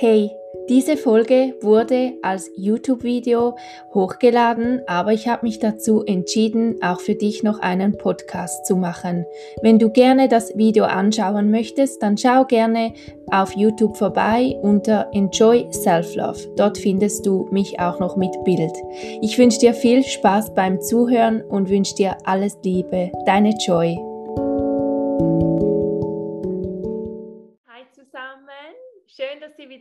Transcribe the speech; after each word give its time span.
Hey, 0.00 0.30
diese 0.68 0.96
Folge 0.96 1.56
wurde 1.60 2.12
als 2.22 2.48
YouTube-Video 2.56 3.56
hochgeladen, 3.92 4.80
aber 4.86 5.12
ich 5.12 5.26
habe 5.26 5.44
mich 5.44 5.58
dazu 5.58 6.04
entschieden, 6.04 6.76
auch 6.84 7.00
für 7.00 7.16
dich 7.16 7.42
noch 7.42 7.58
einen 7.58 7.98
Podcast 7.98 8.64
zu 8.64 8.76
machen. 8.76 9.26
Wenn 9.60 9.80
du 9.80 9.90
gerne 9.90 10.28
das 10.28 10.56
Video 10.56 10.84
anschauen 10.84 11.50
möchtest, 11.50 12.00
dann 12.00 12.16
schau 12.16 12.44
gerne 12.44 12.92
auf 13.32 13.56
YouTube 13.56 13.96
vorbei 13.96 14.56
unter 14.62 15.08
Enjoy 15.12 15.66
Self-Love. 15.72 16.54
Dort 16.56 16.78
findest 16.78 17.26
du 17.26 17.48
mich 17.50 17.80
auch 17.80 17.98
noch 17.98 18.16
mit 18.16 18.30
Bild. 18.44 18.72
Ich 19.20 19.36
wünsche 19.36 19.58
dir 19.58 19.74
viel 19.74 20.04
Spaß 20.04 20.54
beim 20.54 20.80
Zuhören 20.80 21.42
und 21.42 21.70
wünsche 21.70 21.96
dir 21.96 22.16
alles 22.24 22.56
Liebe. 22.62 23.10
Deine 23.26 23.52
Joy. 23.66 24.07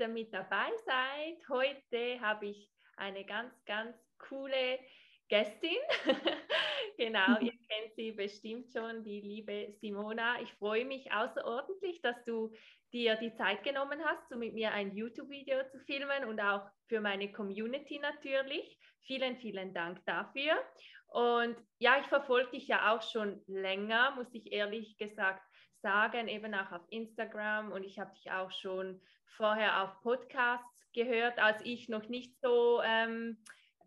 Wieder 0.07 0.13
mit 0.13 0.33
dabei 0.33 0.69
seid. 0.85 1.37
Heute 1.49 2.21
habe 2.21 2.47
ich 2.47 2.69
eine 2.95 3.25
ganz, 3.25 3.53
ganz 3.65 3.95
coole 4.17 4.79
Gästin. 5.27 5.77
genau, 6.97 7.39
ihr 7.39 7.51
kennt 7.51 7.95
sie 7.95 8.11
bestimmt 8.11 8.69
schon, 8.71 9.03
die 9.03 9.21
liebe 9.21 9.73
Simona. 9.81 10.41
Ich 10.41 10.53
freue 10.53 10.85
mich 10.85 11.11
außerordentlich, 11.11 12.01
dass 12.01 12.23
du 12.23 12.53
dir 12.93 13.15
die 13.17 13.33
Zeit 13.35 13.63
genommen 13.63 13.99
hast, 14.05 14.29
so 14.29 14.37
mit 14.37 14.53
mir 14.53 14.71
ein 14.71 14.95
YouTube-Video 14.95 15.67
zu 15.69 15.79
filmen 15.79 16.25
und 16.25 16.39
auch 16.39 16.65
für 16.87 17.01
meine 17.01 17.31
Community 17.31 17.99
natürlich. 17.99 18.79
Vielen, 19.05 19.37
vielen 19.37 19.73
Dank 19.73 20.03
dafür. 20.05 20.53
Und 21.07 21.57
ja, 21.79 21.97
ich 21.99 22.07
verfolge 22.07 22.51
dich 22.51 22.67
ja 22.67 22.93
auch 22.93 23.01
schon 23.01 23.41
länger, 23.47 24.11
muss 24.15 24.33
ich 24.33 24.51
ehrlich 24.51 24.97
gesagt 24.97 25.41
sagen, 25.81 26.27
eben 26.27 26.53
auch 26.53 26.71
auf 26.71 26.85
Instagram 26.89 27.71
und 27.71 27.83
ich 27.83 27.99
habe 27.99 28.13
dich 28.13 28.31
auch 28.31 28.51
schon 28.51 28.99
vorher 29.29 29.83
auf 29.83 30.01
Podcasts 30.01 30.91
gehört, 30.93 31.39
als 31.39 31.61
ich 31.63 31.89
noch 31.89 32.07
nicht 32.09 32.39
so 32.41 32.81
ähm, 32.83 33.37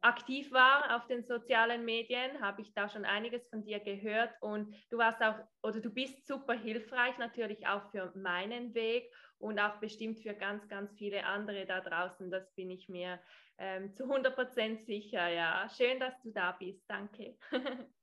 aktiv 0.03 0.51
war 0.53 0.97
auf 0.97 1.07
den 1.07 1.25
sozialen 1.25 1.85
Medien, 1.85 2.41
habe 2.41 2.63
ich 2.63 2.73
da 2.75 2.89
schon 2.89 3.05
einiges 3.05 3.49
von 3.49 3.63
dir 3.65 3.81
gehört 3.81 4.35
und 4.41 4.75
du 4.91 4.99
warst 4.99 5.21
auch 5.23 5.39
oder 5.63 5.81
du 5.81 5.91
bist 5.91 6.27
super 6.27 6.55
hilfreich 6.55 7.19
natürlich 7.19 7.67
auch 7.67 7.91
für 7.91 8.13
meinen 8.17 8.75
Weg 8.75 9.13
und 9.39 9.59
auch 9.59 9.79
bestimmt 9.81 10.21
für 10.21 10.35
ganz, 10.35 10.69
ganz 10.69 10.95
viele 10.97 11.25
andere 11.27 11.67
da 11.67 11.81
draußen. 11.81 12.31
Das 12.31 12.55
bin 12.55 12.71
ich 12.71 12.89
mir 12.89 13.21
ähm, 13.59 13.95
zu 13.95 14.07
100 14.07 14.35
Prozent 14.35 14.87
sicher. 14.87 15.29
Ja, 15.29 15.69
schön, 15.69 16.01
dass 16.01 16.21
du 16.23 16.31
da 16.33 16.53
bist. 16.53 16.85
Danke. 16.89 17.37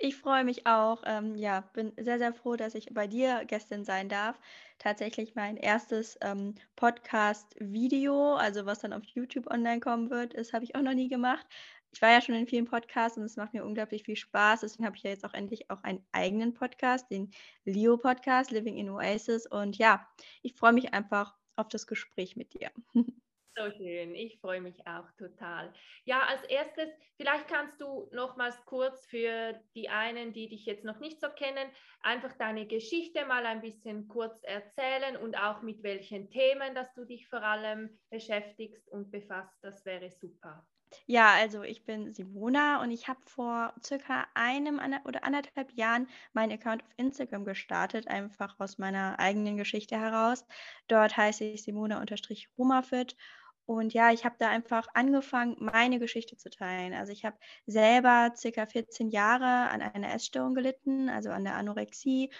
Ich 0.00 0.16
freue 0.16 0.44
mich 0.44 0.64
auch. 0.64 1.02
Ähm, 1.06 1.34
ja, 1.34 1.62
bin 1.72 1.92
sehr, 1.96 2.18
sehr 2.18 2.32
froh, 2.32 2.54
dass 2.54 2.76
ich 2.76 2.94
bei 2.94 3.08
dir 3.08 3.44
gestern 3.46 3.84
sein 3.84 4.08
darf. 4.08 4.38
Tatsächlich 4.78 5.34
mein 5.34 5.56
erstes 5.56 6.16
ähm, 6.20 6.54
Podcast-Video, 6.76 8.34
also 8.34 8.64
was 8.64 8.78
dann 8.78 8.92
auf 8.92 9.02
YouTube 9.04 9.50
online 9.50 9.80
kommen 9.80 10.08
wird, 10.10 10.36
das 10.36 10.52
habe 10.52 10.64
ich 10.64 10.76
auch 10.76 10.82
noch 10.82 10.94
nie 10.94 11.08
gemacht. 11.08 11.44
Ich 11.92 12.00
war 12.00 12.12
ja 12.12 12.20
schon 12.20 12.36
in 12.36 12.46
vielen 12.46 12.66
Podcasts 12.66 13.18
und 13.18 13.24
es 13.24 13.36
macht 13.36 13.54
mir 13.54 13.64
unglaublich 13.64 14.04
viel 14.04 14.14
Spaß. 14.14 14.60
Deswegen 14.60 14.86
habe 14.86 14.96
ich 14.96 15.02
ja 15.02 15.10
jetzt 15.10 15.24
auch 15.24 15.34
endlich 15.34 15.68
auch 15.68 15.82
einen 15.82 16.04
eigenen 16.12 16.54
Podcast, 16.54 17.10
den 17.10 17.32
Leo-Podcast, 17.64 18.52
Living 18.52 18.76
in 18.76 18.90
Oasis. 18.90 19.46
Und 19.46 19.78
ja, 19.78 20.06
ich 20.42 20.54
freue 20.54 20.72
mich 20.72 20.94
einfach 20.94 21.34
auf 21.56 21.68
das 21.68 21.88
Gespräch 21.88 22.36
mit 22.36 22.54
dir. 22.54 22.70
So 23.58 23.72
schön, 23.72 24.14
ich 24.14 24.38
freue 24.40 24.60
mich 24.60 24.86
auch 24.86 25.10
total. 25.18 25.72
Ja, 26.04 26.20
als 26.26 26.44
erstes, 26.44 26.88
vielleicht 27.16 27.48
kannst 27.48 27.80
du 27.80 28.08
nochmals 28.12 28.64
kurz 28.66 29.04
für 29.06 29.60
die 29.74 29.88
einen, 29.88 30.32
die 30.32 30.48
dich 30.48 30.64
jetzt 30.64 30.84
noch 30.84 31.00
nicht 31.00 31.20
so 31.20 31.28
kennen, 31.30 31.68
einfach 32.00 32.32
deine 32.34 32.66
Geschichte 32.68 33.26
mal 33.26 33.44
ein 33.46 33.60
bisschen 33.60 34.06
kurz 34.06 34.40
erzählen 34.44 35.16
und 35.16 35.36
auch 35.36 35.62
mit 35.62 35.82
welchen 35.82 36.30
Themen, 36.30 36.76
dass 36.76 36.94
du 36.94 37.04
dich 37.04 37.26
vor 37.28 37.42
allem 37.42 37.98
beschäftigst 38.10 38.88
und 38.90 39.10
befasst. 39.10 39.58
Das 39.62 39.84
wäre 39.84 40.08
super. 40.12 40.64
Ja, 41.06 41.34
also 41.34 41.62
ich 41.62 41.84
bin 41.84 42.14
Simona 42.14 42.82
und 42.82 42.90
ich 42.90 43.08
habe 43.08 43.20
vor 43.26 43.74
circa 43.84 44.26
einem 44.34 44.80
oder 45.04 45.24
anderthalb 45.24 45.72
Jahren 45.72 46.08
meinen 46.32 46.52
Account 46.52 46.82
auf 46.82 46.90
Instagram 46.96 47.44
gestartet, 47.44 48.08
einfach 48.08 48.58
aus 48.58 48.78
meiner 48.78 49.18
eigenen 49.18 49.56
Geschichte 49.56 49.98
heraus. 49.98 50.46
Dort 50.86 51.16
heiße 51.16 51.44
ich 51.44 51.62
Simona-Rumafit 51.62 53.16
und 53.68 53.92
ja, 53.92 54.12
ich 54.12 54.24
habe 54.24 54.36
da 54.38 54.48
einfach 54.48 54.88
angefangen, 54.94 55.56
meine 55.60 55.98
Geschichte 55.98 56.38
zu 56.38 56.48
teilen. 56.48 56.94
Also 56.94 57.12
ich 57.12 57.26
habe 57.26 57.36
selber 57.66 58.32
circa 58.34 58.64
14 58.64 59.10
Jahre 59.10 59.68
an 59.68 59.82
einer 59.82 60.14
Essstörung 60.14 60.54
gelitten, 60.54 61.10
also 61.10 61.28
an 61.28 61.44
der 61.44 61.54
Anorexie. 61.56 62.30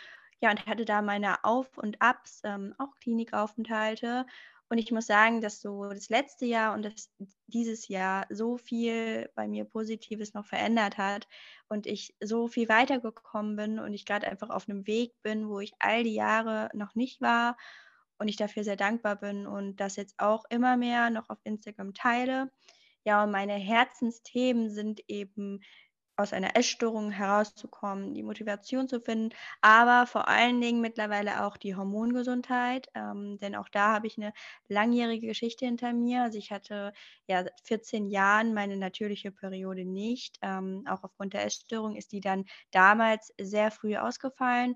Ja, 0.41 0.51
und 0.51 0.65
hatte 0.67 0.87
da 0.87 1.03
meine 1.03 1.45
Auf- 1.45 1.77
und 1.77 2.01
Abs, 2.01 2.41
ähm, 2.45 2.75
auch 2.79 2.97
Klinikaufenthalte. 3.03 4.25
Und 4.71 4.79
ich 4.79 4.91
muss 4.91 5.07
sagen, 5.07 5.43
dass 5.43 5.61
so 5.61 5.85
das 5.91 6.09
letzte 6.09 6.47
Jahr 6.47 6.73
und 6.75 6.83
das, 6.87 7.11
dieses 7.47 7.89
Jahr 7.89 8.27
so 8.31 8.57
viel 8.57 9.31
bei 9.35 9.49
mir 9.49 9.67
Positives 9.67 10.33
noch 10.33 10.47
verändert 10.47 10.97
hat 10.97 11.29
und 11.69 11.87
ich 11.87 12.17
so 12.23 12.49
viel 12.49 12.71
weitergekommen 12.71 13.57
bin 13.57 13.79
und 13.81 13.93
ich 13.93 14.07
gerade 14.07 14.29
einfach 14.29 14.49
auf 14.49 14.67
einem 14.67 14.87
Weg 14.87 15.13
bin, 15.23 15.51
wo 15.51 15.61
ich 15.61 15.73
all 15.79 16.05
die 16.05 16.15
Jahre 16.15 16.71
noch 16.73 16.95
nicht 16.95 17.21
war 17.21 17.57
und 18.19 18.29
ich 18.29 18.37
dafür 18.37 18.65
sehr 18.65 18.77
dankbar 18.77 19.17
bin 19.17 19.47
und 19.47 19.77
das 19.77 19.97
jetzt 19.97 20.15
auch 20.19 20.45
immer 20.51 20.77
mehr 20.77 21.11
noch 21.11 21.31
auf 21.31 21.39
Instagram 21.45 21.95
teile. 21.95 22.51
Ja, 23.05 23.25
und 23.25 23.31
meine 23.31 23.55
Herzensthemen 23.55 24.71
sind 24.71 25.01
eben 25.09 25.61
aus 26.17 26.33
einer 26.33 26.57
Essstörung 26.57 27.13
herauszukommen, 27.13 28.13
die 28.13 28.25
Motivation 28.25 28.89
zu 28.89 29.01
finden, 29.01 29.35
aber 29.61 30.05
vor 30.07 30.27
allen 30.27 30.61
Dingen 30.61 30.81
mittlerweile 30.81 31.45
auch 31.47 31.57
die 31.57 31.77
Hormongesundheit, 31.77 32.89
ähm, 32.95 33.39
denn 33.41 33.55
auch 33.55 33.69
da 33.69 33.93
habe 33.95 34.09
ich 34.09 34.19
eine 34.19 34.33
langjährige 34.69 35.29
Geschichte 35.29 35.65
hinter 35.67 35.93
mir. 35.93 36.25
Also 36.25 36.37
ich 36.39 36.51
hatte 36.51 36.93
ja 37.29 37.45
seit 37.45 37.61
14 37.63 38.09
Jahren 38.09 38.53
meine 38.53 38.77
natürliche 38.77 39.31
Periode 39.31 39.85
nicht. 39.85 40.39
Ähm, 40.43 40.85
auch 40.89 41.05
aufgrund 41.05 41.35
der 41.35 41.45
Essstörung 41.47 41.95
ist 41.95 42.11
die 42.11 42.21
dann 42.21 42.47
damals 42.73 43.33
sehr 43.41 43.71
früh 43.71 43.97
ausgefallen. 43.97 44.75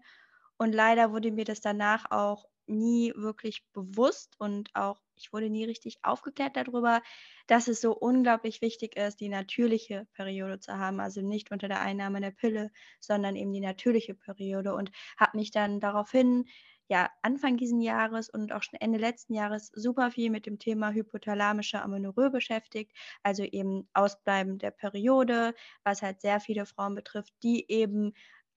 Und 0.59 0.73
leider 0.73 1.13
wurde 1.13 1.33
mir 1.33 1.45
das 1.45 1.61
danach 1.61 2.11
auch 2.13 2.47
nie 2.67 3.13
wirklich 3.17 3.65
bewusst 3.73 4.35
und 4.39 4.71
auch 4.75 5.01
ich 5.17 5.33
wurde 5.33 5.51
nie 5.51 5.65
richtig 5.65 5.99
aufgeklärt 6.03 6.57
darüber, 6.57 7.03
dass 7.47 7.69
es 7.69 7.81
so 7.81 7.93
unglaublich 7.97 8.61
wichtig 8.63 8.97
ist, 8.97 9.21
die 9.21 9.29
natürliche 9.29 10.07
Periode 10.15 10.59
zu 10.61 10.79
haben, 10.79 11.01
also 11.01 11.21
nicht 11.23 11.51
unter 11.53 11.69
der 11.69 11.81
Einnahme 11.81 12.21
der 12.21 12.31
Pille, 12.31 12.71
sondern 13.01 13.37
eben 13.37 13.53
die 13.53 13.61
natürliche 13.61 14.15
Periode 14.15 14.75
und 14.75 14.91
habe 15.19 15.37
mich 15.39 15.51
dann 15.51 15.81
daraufhin 15.81 16.45
ja 16.89 17.11
Anfang 17.23 17.57
diesen 17.57 17.81
Jahres 17.81 18.29
und 18.29 18.53
auch 18.53 18.63
schon 18.63 18.81
Ende 18.81 18.99
letzten 18.99 19.35
Jahres 19.35 19.71
super 19.75 20.11
viel 20.11 20.31
mit 20.31 20.47
dem 20.47 20.59
Thema 20.59 20.91
hypothalamische 20.93 21.81
Amenorrhoe 21.83 22.31
beschäftigt, 22.31 22.93
also 23.23 23.45
eben 23.45 23.89
Ausbleiben 23.95 24.59
der 24.59 24.73
Periode, 24.73 25.55
was 25.85 26.03
halt 26.03 26.21
sehr 26.21 26.41
viele 26.41 26.67
Frauen 26.67 26.95
betrifft, 26.95 27.33
die 27.43 27.71
eben 27.71 28.13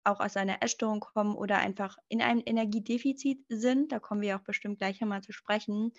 auch 0.05 0.19
aus 0.19 0.37
einer 0.37 0.61
Essstörung 0.61 0.99
kommen 0.99 1.35
oder 1.35 1.57
einfach 1.57 1.97
in 2.07 2.21
einem 2.21 2.41
Energiedefizit 2.45 3.45
sind. 3.49 3.91
Da 3.91 3.99
kommen 3.99 4.21
wir 4.21 4.37
auch 4.37 4.43
bestimmt 4.43 4.79
gleich 4.79 5.01
einmal 5.01 5.21
zu 5.21 5.33
sprechen. 5.33 5.93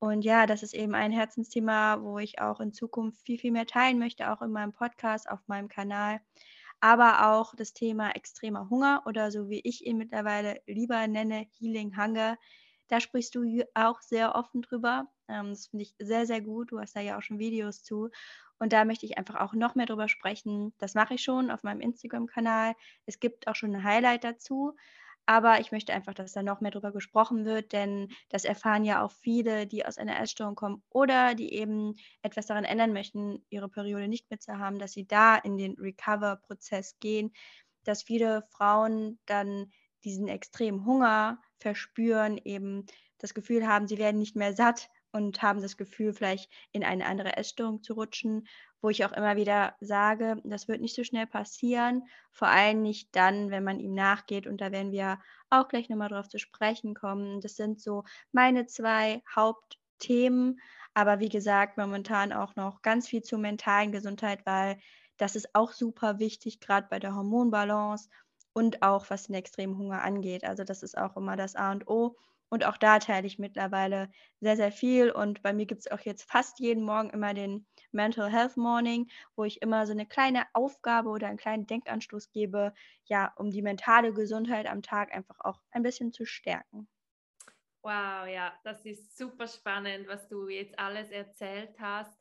Und 0.00 0.22
ja, 0.22 0.46
das 0.46 0.62
ist 0.62 0.74
eben 0.74 0.94
ein 0.94 1.12
Herzensthema, 1.12 2.02
wo 2.02 2.18
ich 2.18 2.40
auch 2.40 2.60
in 2.60 2.72
Zukunft 2.72 3.22
viel, 3.24 3.38
viel 3.38 3.50
mehr 3.50 3.66
teilen 3.66 3.98
möchte, 3.98 4.30
auch 4.30 4.42
in 4.42 4.52
meinem 4.52 4.72
Podcast, 4.72 5.28
auf 5.28 5.40
meinem 5.48 5.68
Kanal. 5.68 6.20
Aber 6.80 7.32
auch 7.32 7.54
das 7.56 7.72
Thema 7.72 8.12
extremer 8.12 8.70
Hunger 8.70 9.02
oder 9.06 9.32
so 9.32 9.48
wie 9.48 9.60
ich 9.64 9.84
ihn 9.84 9.98
mittlerweile 9.98 10.60
lieber 10.66 11.06
nenne, 11.08 11.46
Healing 11.58 11.96
Hunger. 11.96 12.38
Da 12.88 13.00
sprichst 13.00 13.34
du 13.34 13.64
auch 13.74 14.00
sehr 14.00 14.36
offen 14.36 14.62
drüber. 14.62 15.08
Ähm, 15.28 15.50
das 15.50 15.66
finde 15.66 15.84
ich 15.84 15.94
sehr, 15.98 16.26
sehr 16.26 16.40
gut. 16.40 16.70
Du 16.70 16.78
hast 16.78 16.94
da 16.94 17.00
ja 17.00 17.18
auch 17.18 17.22
schon 17.22 17.38
Videos 17.40 17.82
zu. 17.82 18.10
Und 18.58 18.72
da 18.72 18.84
möchte 18.84 19.06
ich 19.06 19.18
einfach 19.18 19.36
auch 19.36 19.52
noch 19.54 19.74
mehr 19.74 19.86
drüber 19.86 20.08
sprechen. 20.08 20.72
Das 20.78 20.94
mache 20.94 21.14
ich 21.14 21.22
schon 21.22 21.50
auf 21.50 21.62
meinem 21.62 21.80
Instagram-Kanal. 21.80 22.74
Es 23.06 23.20
gibt 23.20 23.48
auch 23.48 23.54
schon 23.54 23.74
ein 23.74 23.84
Highlight 23.84 24.24
dazu. 24.24 24.74
Aber 25.26 25.60
ich 25.60 25.72
möchte 25.72 25.92
einfach, 25.92 26.14
dass 26.14 26.32
da 26.32 26.42
noch 26.42 26.62
mehr 26.62 26.70
drüber 26.70 26.90
gesprochen 26.90 27.44
wird, 27.44 27.74
denn 27.74 28.08
das 28.30 28.46
erfahren 28.46 28.82
ja 28.82 29.04
auch 29.04 29.12
viele, 29.12 29.66
die 29.66 29.84
aus 29.84 29.98
einer 29.98 30.18
Essstörung 30.18 30.54
kommen 30.54 30.82
oder 30.88 31.34
die 31.34 31.52
eben 31.52 31.96
etwas 32.22 32.46
daran 32.46 32.64
ändern 32.64 32.94
möchten, 32.94 33.44
ihre 33.50 33.68
Periode 33.68 34.08
nicht 34.08 34.30
mehr 34.30 34.40
zu 34.40 34.58
haben, 34.58 34.78
dass 34.78 34.92
sie 34.92 35.06
da 35.06 35.36
in 35.36 35.58
den 35.58 35.74
Recover-Prozess 35.74 36.98
gehen, 36.98 37.34
dass 37.84 38.02
viele 38.02 38.42
Frauen 38.50 39.18
dann 39.26 39.70
diesen 40.02 40.28
extremen 40.28 40.86
Hunger 40.86 41.42
verspüren, 41.58 42.38
eben 42.42 42.86
das 43.18 43.34
Gefühl 43.34 43.66
haben, 43.68 43.86
sie 43.86 43.98
werden 43.98 44.18
nicht 44.18 44.34
mehr 44.36 44.54
satt 44.54 44.88
und 45.12 45.42
haben 45.42 45.62
das 45.62 45.76
Gefühl, 45.76 46.12
vielleicht 46.12 46.50
in 46.72 46.84
eine 46.84 47.06
andere 47.06 47.36
Essstörung 47.36 47.82
zu 47.82 47.94
rutschen, 47.94 48.46
wo 48.80 48.90
ich 48.90 49.04
auch 49.04 49.12
immer 49.12 49.36
wieder 49.36 49.74
sage, 49.80 50.40
das 50.44 50.68
wird 50.68 50.80
nicht 50.80 50.94
so 50.94 51.04
schnell 51.04 51.26
passieren, 51.26 52.04
vor 52.30 52.48
allem 52.48 52.82
nicht 52.82 53.14
dann, 53.16 53.50
wenn 53.50 53.64
man 53.64 53.80
ihm 53.80 53.94
nachgeht. 53.94 54.46
Und 54.46 54.60
da 54.60 54.70
werden 54.70 54.92
wir 54.92 55.18
auch 55.50 55.68
gleich 55.68 55.88
nochmal 55.88 56.08
drauf 56.08 56.28
zu 56.28 56.38
sprechen 56.38 56.94
kommen. 56.94 57.40
Das 57.40 57.56
sind 57.56 57.80
so 57.80 58.04
meine 58.32 58.66
zwei 58.66 59.22
Hauptthemen. 59.34 60.60
Aber 60.94 61.20
wie 61.20 61.28
gesagt, 61.28 61.78
momentan 61.78 62.32
auch 62.32 62.56
noch 62.56 62.82
ganz 62.82 63.08
viel 63.08 63.22
zur 63.22 63.38
mentalen 63.38 63.92
Gesundheit, 63.92 64.44
weil 64.46 64.78
das 65.16 65.34
ist 65.34 65.54
auch 65.54 65.72
super 65.72 66.18
wichtig, 66.18 66.60
gerade 66.60 66.86
bei 66.88 66.98
der 67.00 67.14
Hormonbalance 67.14 68.08
und 68.52 68.82
auch 68.82 69.10
was 69.10 69.24
den 69.24 69.34
extremen 69.34 69.76
Hunger 69.76 70.02
angeht. 70.02 70.44
Also 70.44 70.64
das 70.64 70.82
ist 70.82 70.96
auch 70.96 71.16
immer 71.16 71.36
das 71.36 71.56
A 71.56 71.72
und 71.72 71.88
O 71.88 72.16
Und 72.50 72.64
auch 72.64 72.76
da 72.76 72.98
teile 72.98 73.26
ich 73.26 73.38
mittlerweile 73.38 74.10
sehr, 74.40 74.56
sehr 74.56 74.72
viel. 74.72 75.10
Und 75.10 75.42
bei 75.42 75.52
mir 75.52 75.66
gibt 75.66 75.80
es 75.80 75.90
auch 75.90 76.00
jetzt 76.00 76.30
fast 76.30 76.58
jeden 76.60 76.82
Morgen 76.84 77.10
immer 77.10 77.34
den 77.34 77.66
Mental 77.92 78.30
Health 78.30 78.56
Morning, 78.56 79.10
wo 79.36 79.44
ich 79.44 79.62
immer 79.62 79.86
so 79.86 79.92
eine 79.92 80.06
kleine 80.06 80.46
Aufgabe 80.54 81.10
oder 81.10 81.28
einen 81.28 81.38
kleinen 81.38 81.66
Denkanstoß 81.66 82.30
gebe, 82.30 82.72
ja, 83.04 83.32
um 83.36 83.50
die 83.50 83.62
mentale 83.62 84.12
Gesundheit 84.12 84.66
am 84.66 84.82
Tag 84.82 85.12
einfach 85.14 85.40
auch 85.40 85.60
ein 85.70 85.82
bisschen 85.82 86.12
zu 86.12 86.24
stärken. 86.24 86.88
Wow, 87.82 88.26
ja, 88.26 88.58
das 88.64 88.84
ist 88.84 89.16
super 89.16 89.46
spannend, 89.46 90.08
was 90.08 90.28
du 90.28 90.48
jetzt 90.48 90.78
alles 90.78 91.10
erzählt 91.10 91.78
hast. 91.78 92.12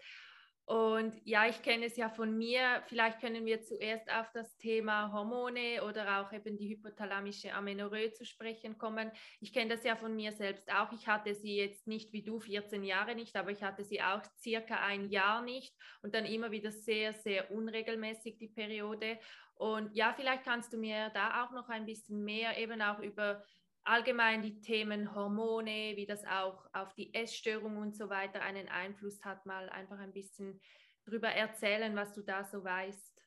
Und 0.68 1.16
ja, 1.24 1.48
ich 1.48 1.62
kenne 1.62 1.86
es 1.86 1.96
ja 1.96 2.10
von 2.10 2.38
mir. 2.38 2.84
Vielleicht 2.88 3.22
können 3.22 3.46
wir 3.46 3.62
zuerst 3.62 4.12
auf 4.12 4.30
das 4.34 4.58
Thema 4.58 5.14
Hormone 5.14 5.82
oder 5.88 6.20
auch 6.20 6.34
eben 6.34 6.58
die 6.58 6.68
hypothalamische 6.68 7.54
Amenorrhoe 7.54 8.12
zu 8.12 8.26
sprechen 8.26 8.78
kommen. 8.78 9.10
Ich 9.40 9.54
kenne 9.54 9.74
das 9.74 9.86
ja 9.86 9.96
von 9.96 10.14
mir 10.14 10.34
selbst 10.34 10.70
auch. 10.70 10.92
Ich 10.92 11.08
hatte 11.08 11.34
sie 11.36 11.56
jetzt 11.56 11.88
nicht 11.88 12.12
wie 12.12 12.22
du 12.22 12.42
14 12.42 12.84
Jahre 12.84 13.16
nicht, 13.16 13.38
aber 13.38 13.52
ich 13.52 13.64
hatte 13.64 13.86
sie 13.86 14.02
auch 14.02 14.22
circa 14.42 14.76
ein 14.86 15.08
Jahr 15.10 15.42
nicht 15.42 15.74
und 16.02 16.14
dann 16.14 16.26
immer 16.26 16.52
wieder 16.52 16.74
sehr, 16.74 17.14
sehr 17.14 17.50
unregelmäßig 17.50 18.38
die 18.38 18.50
Periode. 18.50 19.20
Und 19.56 19.96
ja, 19.96 20.14
vielleicht 20.18 20.44
kannst 20.44 20.74
du 20.74 20.78
mir 20.78 21.12
da 21.14 21.46
auch 21.46 21.52
noch 21.52 21.70
ein 21.70 21.86
bisschen 21.86 22.26
mehr 22.26 22.58
eben 22.58 22.82
auch 22.82 23.00
über 23.00 23.42
allgemein 23.88 24.42
die 24.42 24.60
Themen 24.62 25.16
Hormone, 25.16 25.96
wie 25.96 26.06
das 26.06 26.26
auch 26.26 26.68
auf 26.74 26.94
die 26.94 27.14
Essstörung 27.14 27.78
und 27.78 27.96
so 27.96 28.10
weiter 28.10 28.42
einen 28.42 28.70
Einfluss 28.70 29.24
hat, 29.24 29.46
mal 29.46 29.70
einfach 29.70 30.00
ein 30.00 30.14
bisschen 30.14 30.62
drüber 31.06 31.30
erzählen, 31.30 31.96
was 31.96 32.14
du 32.14 32.22
da 32.22 32.44
so 32.44 32.64
weißt. 32.64 33.24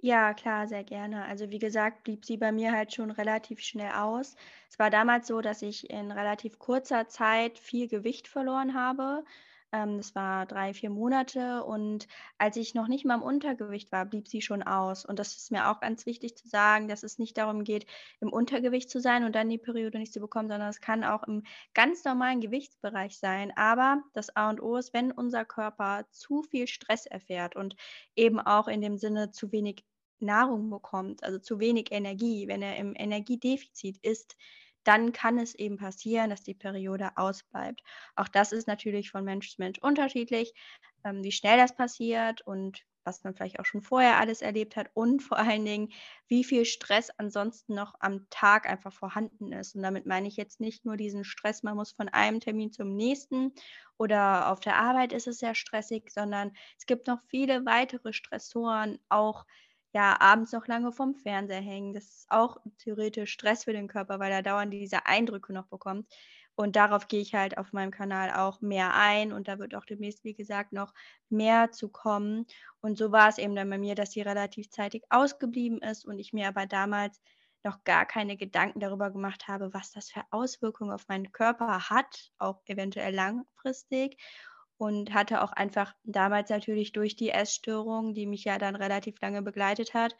Ja, 0.00 0.34
klar, 0.34 0.66
sehr 0.68 0.84
gerne. 0.84 1.24
Also 1.24 1.50
wie 1.50 1.58
gesagt, 1.58 2.04
blieb 2.04 2.24
sie 2.26 2.36
bei 2.36 2.52
mir 2.52 2.72
halt 2.72 2.92
schon 2.94 3.10
relativ 3.10 3.60
schnell 3.60 3.92
aus. 3.92 4.36
Es 4.68 4.78
war 4.78 4.90
damals 4.90 5.26
so, 5.26 5.40
dass 5.40 5.62
ich 5.62 5.88
in 5.90 6.10
relativ 6.12 6.58
kurzer 6.58 7.08
Zeit 7.08 7.58
viel 7.58 7.88
Gewicht 7.88 8.28
verloren 8.28 8.74
habe. 8.74 9.24
Ähm, 9.74 9.96
das 9.96 10.14
war 10.14 10.46
drei, 10.46 10.72
vier 10.72 10.88
Monate 10.90 11.64
und 11.64 12.06
als 12.38 12.56
ich 12.56 12.74
noch 12.74 12.86
nicht 12.86 13.04
mal 13.04 13.16
im 13.16 13.22
Untergewicht 13.22 13.90
war, 13.90 14.06
blieb 14.06 14.28
sie 14.28 14.40
schon 14.40 14.62
aus. 14.62 15.04
Und 15.04 15.18
das 15.18 15.36
ist 15.36 15.50
mir 15.50 15.68
auch 15.68 15.80
ganz 15.80 16.06
wichtig 16.06 16.36
zu 16.36 16.48
sagen, 16.48 16.86
dass 16.86 17.02
es 17.02 17.18
nicht 17.18 17.36
darum 17.36 17.64
geht, 17.64 17.86
im 18.20 18.32
Untergewicht 18.32 18.88
zu 18.88 19.00
sein 19.00 19.24
und 19.24 19.34
dann 19.34 19.48
die 19.50 19.58
Periode 19.58 19.98
nicht 19.98 20.12
zu 20.12 20.20
bekommen, 20.20 20.48
sondern 20.48 20.68
es 20.68 20.80
kann 20.80 21.02
auch 21.02 21.24
im 21.24 21.42
ganz 21.74 22.04
normalen 22.04 22.40
Gewichtsbereich 22.40 23.18
sein. 23.18 23.52
Aber 23.56 24.02
das 24.12 24.34
A 24.36 24.48
und 24.50 24.62
O 24.62 24.76
ist, 24.76 24.94
wenn 24.94 25.10
unser 25.10 25.44
Körper 25.44 26.06
zu 26.12 26.44
viel 26.44 26.68
Stress 26.68 27.06
erfährt 27.06 27.56
und 27.56 27.74
eben 28.14 28.38
auch 28.38 28.68
in 28.68 28.80
dem 28.80 28.96
Sinne 28.96 29.32
zu 29.32 29.50
wenig 29.50 29.84
Nahrung 30.20 30.70
bekommt, 30.70 31.24
also 31.24 31.40
zu 31.40 31.58
wenig 31.58 31.90
Energie, 31.90 32.46
wenn 32.46 32.62
er 32.62 32.76
im 32.76 32.94
Energiedefizit 32.96 33.98
ist, 34.02 34.36
dann 34.84 35.12
kann 35.12 35.38
es 35.38 35.54
eben 35.54 35.76
passieren, 35.76 36.30
dass 36.30 36.42
die 36.42 36.54
Periode 36.54 37.10
ausbleibt. 37.16 37.82
Auch 38.16 38.28
das 38.28 38.52
ist 38.52 38.66
natürlich 38.68 39.10
von 39.10 39.24
Mensch 39.24 39.50
zu 39.54 39.60
Mensch 39.60 39.78
unterschiedlich, 39.80 40.54
ähm, 41.04 41.22
wie 41.22 41.32
schnell 41.32 41.56
das 41.58 41.74
passiert 41.74 42.42
und 42.42 42.84
was 43.04 43.22
man 43.22 43.34
vielleicht 43.34 43.60
auch 43.60 43.66
schon 43.66 43.82
vorher 43.82 44.18
alles 44.18 44.40
erlebt 44.40 44.76
hat 44.76 44.88
und 44.94 45.22
vor 45.22 45.38
allen 45.38 45.64
Dingen, 45.64 45.92
wie 46.26 46.42
viel 46.42 46.64
Stress 46.64 47.10
ansonsten 47.18 47.74
noch 47.74 47.94
am 48.00 48.26
Tag 48.30 48.66
einfach 48.68 48.92
vorhanden 48.92 49.52
ist. 49.52 49.74
Und 49.76 49.82
damit 49.82 50.06
meine 50.06 50.26
ich 50.26 50.36
jetzt 50.36 50.58
nicht 50.60 50.86
nur 50.86 50.96
diesen 50.96 51.24
Stress, 51.24 51.62
man 51.62 51.76
muss 51.76 51.92
von 51.92 52.08
einem 52.08 52.40
Termin 52.40 52.72
zum 52.72 52.94
nächsten 52.96 53.52
oder 53.98 54.50
auf 54.50 54.60
der 54.60 54.76
Arbeit 54.76 55.12
ist 55.12 55.26
es 55.26 55.38
sehr 55.38 55.54
stressig, 55.54 56.10
sondern 56.10 56.52
es 56.78 56.86
gibt 56.86 57.06
noch 57.06 57.20
viele 57.28 57.64
weitere 57.66 58.12
Stressoren, 58.12 58.98
auch 59.08 59.44
ja, 59.94 60.20
abends 60.20 60.52
noch 60.52 60.66
lange 60.66 60.92
vorm 60.92 61.14
Fernseher 61.14 61.60
hängen. 61.60 61.94
Das 61.94 62.04
ist 62.04 62.26
auch 62.30 62.58
theoretisch 62.78 63.32
Stress 63.32 63.64
für 63.64 63.72
den 63.72 63.88
Körper, 63.88 64.18
weil 64.18 64.32
er 64.32 64.42
dauernd 64.42 64.72
diese 64.72 65.06
Eindrücke 65.06 65.52
noch 65.52 65.66
bekommt. 65.68 66.08
Und 66.56 66.76
darauf 66.76 67.08
gehe 67.08 67.20
ich 67.20 67.34
halt 67.34 67.58
auf 67.58 67.72
meinem 67.72 67.90
Kanal 67.92 68.32
auch 68.32 68.60
mehr 68.60 68.94
ein. 68.94 69.32
Und 69.32 69.48
da 69.48 69.58
wird 69.58 69.74
auch 69.74 69.84
demnächst, 69.84 70.24
wie 70.24 70.34
gesagt, 70.34 70.72
noch 70.72 70.92
mehr 71.28 71.70
zu 71.72 71.88
kommen. 71.88 72.46
Und 72.80 72.98
so 72.98 73.12
war 73.12 73.28
es 73.28 73.38
eben 73.38 73.54
dann 73.54 73.70
bei 73.70 73.78
mir, 73.78 73.94
dass 73.94 74.12
sie 74.12 74.22
relativ 74.22 74.70
zeitig 74.70 75.04
ausgeblieben 75.10 75.78
ist 75.78 76.04
und 76.04 76.18
ich 76.18 76.32
mir 76.32 76.48
aber 76.48 76.66
damals 76.66 77.20
noch 77.64 77.82
gar 77.84 78.04
keine 78.04 78.36
Gedanken 78.36 78.80
darüber 78.80 79.10
gemacht 79.10 79.48
habe, 79.48 79.72
was 79.72 79.90
das 79.92 80.10
für 80.10 80.22
Auswirkungen 80.30 80.92
auf 80.92 81.08
meinen 81.08 81.32
Körper 81.32 81.88
hat, 81.88 82.32
auch 82.38 82.60
eventuell 82.66 83.14
langfristig 83.14 84.18
und 84.78 85.14
hatte 85.14 85.42
auch 85.42 85.52
einfach 85.52 85.94
damals 86.04 86.50
natürlich 86.50 86.92
durch 86.92 87.16
die 87.16 87.30
Essstörung, 87.30 88.14
die 88.14 88.26
mich 88.26 88.44
ja 88.44 88.58
dann 88.58 88.76
relativ 88.76 89.20
lange 89.20 89.42
begleitet 89.42 89.94
hat, 89.94 90.16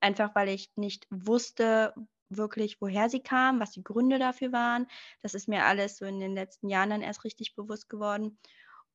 einfach 0.00 0.34
weil 0.34 0.48
ich 0.48 0.70
nicht 0.76 1.06
wusste 1.10 1.94
wirklich, 2.28 2.80
woher 2.80 3.10
sie 3.10 3.20
kam, 3.20 3.60
was 3.60 3.72
die 3.72 3.82
Gründe 3.82 4.18
dafür 4.18 4.52
waren. 4.52 4.86
Das 5.22 5.34
ist 5.34 5.48
mir 5.48 5.64
alles 5.64 5.98
so 5.98 6.04
in 6.04 6.20
den 6.20 6.34
letzten 6.34 6.68
Jahren 6.68 6.90
dann 6.90 7.02
erst 7.02 7.24
richtig 7.24 7.54
bewusst 7.54 7.88
geworden 7.88 8.38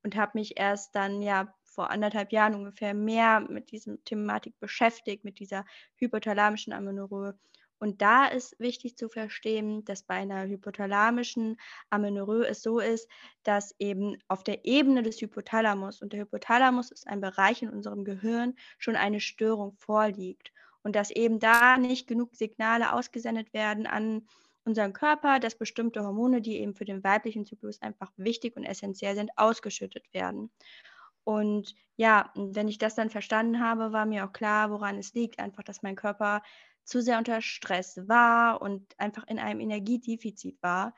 und 0.04 0.16
habe 0.16 0.32
mich 0.36 0.58
erst 0.58 0.96
dann 0.96 1.22
ja 1.22 1.54
vor 1.64 1.90
anderthalb 1.90 2.32
Jahren 2.32 2.56
ungefähr 2.56 2.94
mehr 2.94 3.42
mit 3.42 3.72
diesem 3.72 4.04
Thematik 4.06 4.58
beschäftigt, 4.60 5.26
mit 5.26 5.40
dieser 5.40 5.66
hypothalamischen 5.98 6.72
Amenorrhoe 6.72 7.38
und 7.80 8.02
da 8.02 8.26
ist 8.26 8.60
wichtig 8.60 8.98
zu 8.98 9.10
verstehen, 9.10 9.84
dass 9.86 10.04
bei 10.04 10.16
einer 10.16 10.48
hypothalamischen 10.48 11.58
Amenorrhoe 11.90 12.48
es 12.48 12.62
so 12.62 12.80
ist, 12.80 13.10
dass 13.44 13.76
eben 13.80 14.18
auf 14.28 14.44
der 14.44 14.66
Ebene 14.66 15.04
des 15.04 15.22
Hypothalamus, 15.22 16.02
und 16.02 16.14
der 16.14 16.22
Hypothalamus 16.22 16.92
ist 16.92 17.08
ein 17.08 17.22
Bereich 17.22 17.62
in 17.62 17.70
unserem 17.70 18.06
Gehirn, 18.06 18.56
schon 18.78 18.96
eine 18.96 19.20
Störung 19.20 19.74
vorliegt. 19.78 20.52
Und 20.84 20.96
dass 20.96 21.10
eben 21.12 21.40
da 21.40 21.78
nicht 21.78 22.08
genug 22.08 22.36
Signale 22.36 22.94
ausgesendet 22.94 23.54
werden 23.54 23.88
an 23.88 24.28
unseren 24.66 24.94
Körper, 24.94 25.40
dass 25.40 25.58
bestimmte 25.58 26.04
Hormone, 26.04 26.42
die 26.42 26.58
eben 26.58 26.76
für 26.76 26.86
den 26.86 27.04
weiblichen 27.04 27.46
Zyklus 27.46 27.82
einfach 27.82 28.12
wichtig 28.18 28.56
und 28.56 28.64
essentiell 28.64 29.16
sind, 29.16 29.32
ausgeschüttet 29.36 30.06
werden. 30.14 30.52
Und 31.24 31.76
ja, 31.98 32.32
wenn 32.36 32.68
ich 32.68 32.78
das 32.78 32.96
dann 32.96 33.10
verstanden 33.10 33.60
habe, 33.60 33.92
war 33.92 34.06
mir 34.06 34.26
auch 34.26 34.34
klar, 34.34 34.70
woran 34.70 34.98
es 34.98 35.14
liegt. 35.14 35.40
Einfach, 35.40 35.64
dass 35.64 35.82
mein 35.82 35.96
Körper 35.96 36.42
zu 36.86 37.02
sehr 37.02 37.18
unter 37.18 37.42
Stress 37.42 37.98
war 38.08 38.62
und 38.62 38.94
einfach 39.00 39.28
in 39.28 39.40
einem 39.40 39.60
Energiedefizit 39.60 40.62
war. 40.62 40.96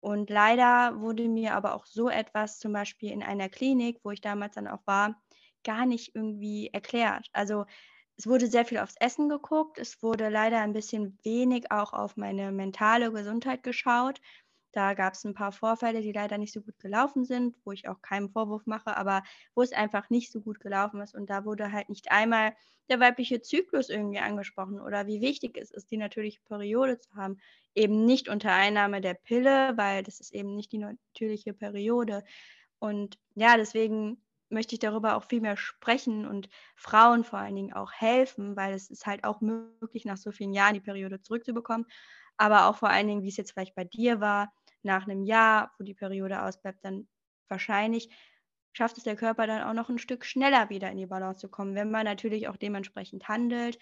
Und 0.00 0.30
leider 0.30 1.00
wurde 1.00 1.28
mir 1.28 1.54
aber 1.54 1.74
auch 1.74 1.86
so 1.86 2.08
etwas 2.08 2.58
zum 2.58 2.72
Beispiel 2.72 3.10
in 3.10 3.22
einer 3.22 3.48
Klinik, 3.48 4.00
wo 4.02 4.10
ich 4.10 4.20
damals 4.20 4.54
dann 4.54 4.68
auch 4.68 4.86
war, 4.86 5.20
gar 5.64 5.84
nicht 5.86 6.14
irgendwie 6.14 6.68
erklärt. 6.72 7.28
Also 7.32 7.66
es 8.16 8.26
wurde 8.26 8.46
sehr 8.46 8.64
viel 8.64 8.78
aufs 8.78 8.96
Essen 9.00 9.28
geguckt, 9.28 9.78
es 9.78 10.02
wurde 10.02 10.28
leider 10.28 10.60
ein 10.60 10.72
bisschen 10.72 11.18
wenig 11.22 11.70
auch 11.70 11.92
auf 11.92 12.16
meine 12.16 12.52
mentale 12.52 13.12
Gesundheit 13.12 13.62
geschaut. 13.62 14.20
Da 14.72 14.94
gab 14.94 15.14
es 15.14 15.24
ein 15.24 15.34
paar 15.34 15.52
Vorfälle, 15.52 16.00
die 16.02 16.12
leider 16.12 16.38
nicht 16.38 16.52
so 16.52 16.60
gut 16.60 16.78
gelaufen 16.78 17.24
sind, 17.24 17.56
wo 17.64 17.72
ich 17.72 17.88
auch 17.88 18.02
keinen 18.02 18.30
Vorwurf 18.30 18.66
mache, 18.66 18.96
aber 18.96 19.22
wo 19.54 19.62
es 19.62 19.72
einfach 19.72 20.10
nicht 20.10 20.30
so 20.30 20.40
gut 20.40 20.60
gelaufen 20.60 21.00
ist. 21.00 21.14
Und 21.14 21.30
da 21.30 21.44
wurde 21.44 21.72
halt 21.72 21.88
nicht 21.88 22.10
einmal 22.12 22.54
der 22.88 23.00
weibliche 23.00 23.40
Zyklus 23.40 23.88
irgendwie 23.88 24.18
angesprochen 24.18 24.80
oder 24.80 25.06
wie 25.06 25.20
wichtig 25.20 25.56
es 25.56 25.70
ist, 25.70 25.90
die 25.90 25.96
natürliche 25.96 26.40
Periode 26.42 26.98
zu 26.98 27.14
haben. 27.14 27.38
Eben 27.74 28.04
nicht 28.04 28.28
unter 28.28 28.52
Einnahme 28.52 29.00
der 29.00 29.14
Pille, 29.14 29.72
weil 29.76 30.02
das 30.02 30.20
ist 30.20 30.32
eben 30.32 30.54
nicht 30.56 30.72
die 30.72 30.78
natürliche 30.78 31.52
Periode. 31.54 32.24
Und 32.78 33.18
ja, 33.34 33.56
deswegen 33.56 34.22
möchte 34.50 34.74
ich 34.74 34.78
darüber 34.80 35.16
auch 35.16 35.24
viel 35.24 35.40
mehr 35.40 35.56
sprechen 35.56 36.26
und 36.26 36.48
Frauen 36.76 37.24
vor 37.24 37.38
allen 37.38 37.56
Dingen 37.56 37.72
auch 37.72 37.92
helfen, 37.92 38.56
weil 38.56 38.74
es 38.74 38.90
ist 38.90 39.06
halt 39.06 39.24
auch 39.24 39.40
möglich, 39.40 40.04
nach 40.04 40.16
so 40.16 40.32
vielen 40.32 40.52
Jahren 40.52 40.74
die 40.74 40.80
Periode 40.80 41.20
zurückzubekommen. 41.20 41.86
Aber 42.36 42.66
auch 42.66 42.76
vor 42.76 42.90
allen 42.90 43.06
Dingen, 43.08 43.22
wie 43.22 43.28
es 43.28 43.36
jetzt 43.36 43.52
vielleicht 43.52 43.74
bei 43.74 43.84
dir 43.84 44.20
war, 44.20 44.52
nach 44.82 45.04
einem 45.06 45.24
Jahr, 45.24 45.72
wo 45.78 45.84
die 45.84 45.94
Periode 45.94 46.42
ausbleibt, 46.42 46.84
dann 46.84 47.08
wahrscheinlich 47.48 48.08
schafft 48.72 48.98
es 48.98 49.04
der 49.04 49.16
Körper 49.16 49.46
dann 49.46 49.62
auch 49.62 49.74
noch 49.74 49.88
ein 49.88 49.98
Stück 49.98 50.24
schneller 50.24 50.70
wieder 50.70 50.90
in 50.90 50.96
die 50.98 51.06
Balance 51.06 51.40
zu 51.40 51.48
kommen, 51.48 51.74
wenn 51.74 51.90
man 51.90 52.04
natürlich 52.04 52.48
auch 52.48 52.56
dementsprechend 52.56 53.28
handelt. 53.28 53.78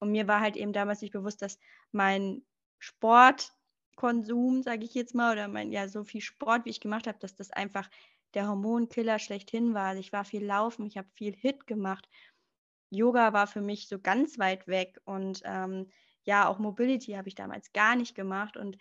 Und 0.00 0.10
mir 0.10 0.28
war 0.28 0.40
halt 0.40 0.56
eben 0.56 0.72
damals 0.72 1.00
nicht 1.00 1.12
bewusst, 1.12 1.40
dass 1.40 1.58
mein 1.92 2.42
Sportkonsum, 2.78 4.62
sage 4.62 4.84
ich 4.84 4.94
jetzt 4.94 5.14
mal, 5.14 5.32
oder 5.32 5.48
mein, 5.48 5.72
ja, 5.72 5.88
so 5.88 6.04
viel 6.04 6.20
Sport, 6.20 6.64
wie 6.64 6.70
ich 6.70 6.80
gemacht 6.80 7.06
habe, 7.06 7.18
dass 7.18 7.34
das 7.36 7.50
einfach 7.50 7.88
der 8.34 8.48
Hormonkiller 8.48 9.18
schlechthin 9.18 9.74
war. 9.74 9.88
Also 9.88 10.00
ich 10.00 10.12
war 10.12 10.24
viel 10.24 10.44
laufen, 10.44 10.86
ich 10.86 10.96
habe 10.96 11.08
viel 11.14 11.34
Hit 11.34 11.66
gemacht. 11.66 12.08
Yoga 12.90 13.32
war 13.32 13.46
für 13.46 13.60
mich 13.60 13.88
so 13.88 13.98
ganz 13.98 14.38
weit 14.38 14.68
weg 14.68 15.00
und 15.04 15.42
ähm, 15.44 15.90
ja, 16.24 16.48
auch 16.48 16.58
Mobility 16.58 17.12
habe 17.12 17.28
ich 17.28 17.34
damals 17.34 17.72
gar 17.72 17.96
nicht 17.96 18.14
gemacht 18.14 18.56
und 18.56 18.78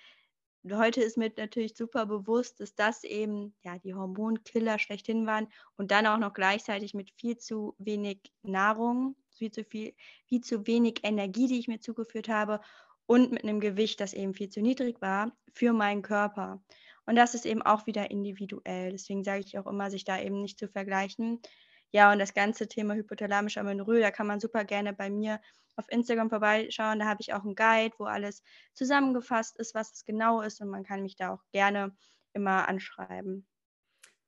heute 0.71 1.01
ist 1.01 1.17
mir 1.17 1.31
natürlich 1.35 1.75
super 1.75 2.05
bewusst, 2.05 2.59
dass 2.59 2.75
das 2.75 3.03
eben 3.03 3.53
ja 3.63 3.77
die 3.79 3.93
Hormonkiller 3.93 4.79
schlechthin 4.79 5.25
waren 5.25 5.47
und 5.75 5.91
dann 5.91 6.07
auch 6.07 6.17
noch 6.17 6.33
gleichzeitig 6.33 6.93
mit 6.93 7.11
viel 7.11 7.37
zu 7.37 7.75
wenig 7.79 8.21
Nahrung, 8.43 9.15
viel 9.31 9.51
zu 9.51 9.63
viel, 9.63 9.93
viel 10.27 10.41
zu 10.41 10.65
wenig 10.65 11.01
Energie, 11.03 11.47
die 11.47 11.59
ich 11.59 11.67
mir 11.67 11.79
zugeführt 11.79 12.29
habe 12.29 12.61
und 13.05 13.31
mit 13.31 13.43
einem 13.43 13.59
Gewicht, 13.59 13.99
das 13.99 14.13
eben 14.13 14.33
viel 14.33 14.49
zu 14.49 14.61
niedrig 14.61 15.01
war 15.01 15.35
für 15.53 15.73
meinen 15.73 16.01
Körper. 16.01 16.63
Und 17.05 17.15
das 17.15 17.33
ist 17.33 17.45
eben 17.45 17.61
auch 17.61 17.85
wieder 17.85 18.11
individuell. 18.11 18.91
Deswegen 18.91 19.23
sage 19.23 19.43
ich 19.45 19.57
auch 19.57 19.67
immer, 19.67 19.91
sich 19.91 20.05
da 20.05 20.19
eben 20.19 20.41
nicht 20.41 20.59
zu 20.59 20.67
vergleichen. 20.67 21.41
Ja, 21.91 22.11
und 22.11 22.19
das 22.19 22.33
ganze 22.33 22.67
Thema 22.67 22.95
hypothalamische 22.95 23.59
Amenorrhoe, 23.59 23.99
da 23.99 24.11
kann 24.11 24.27
man 24.27 24.39
super 24.39 24.63
gerne 24.63 24.93
bei 24.93 25.09
mir 25.09 25.39
auf 25.75 25.85
Instagram 25.89 26.29
vorbeischauen. 26.29 26.99
Da 26.99 27.05
habe 27.05 27.21
ich 27.21 27.33
auch 27.33 27.43
einen 27.43 27.55
Guide, 27.55 27.95
wo 27.97 28.05
alles 28.05 28.43
zusammengefasst 28.73 29.57
ist, 29.59 29.75
was 29.75 29.91
es 29.93 30.05
genau 30.05 30.41
ist. 30.41 30.61
Und 30.61 30.69
man 30.69 30.83
kann 30.83 31.03
mich 31.03 31.15
da 31.15 31.33
auch 31.33 31.43
gerne 31.51 31.95
immer 32.33 32.67
anschreiben. 32.67 33.47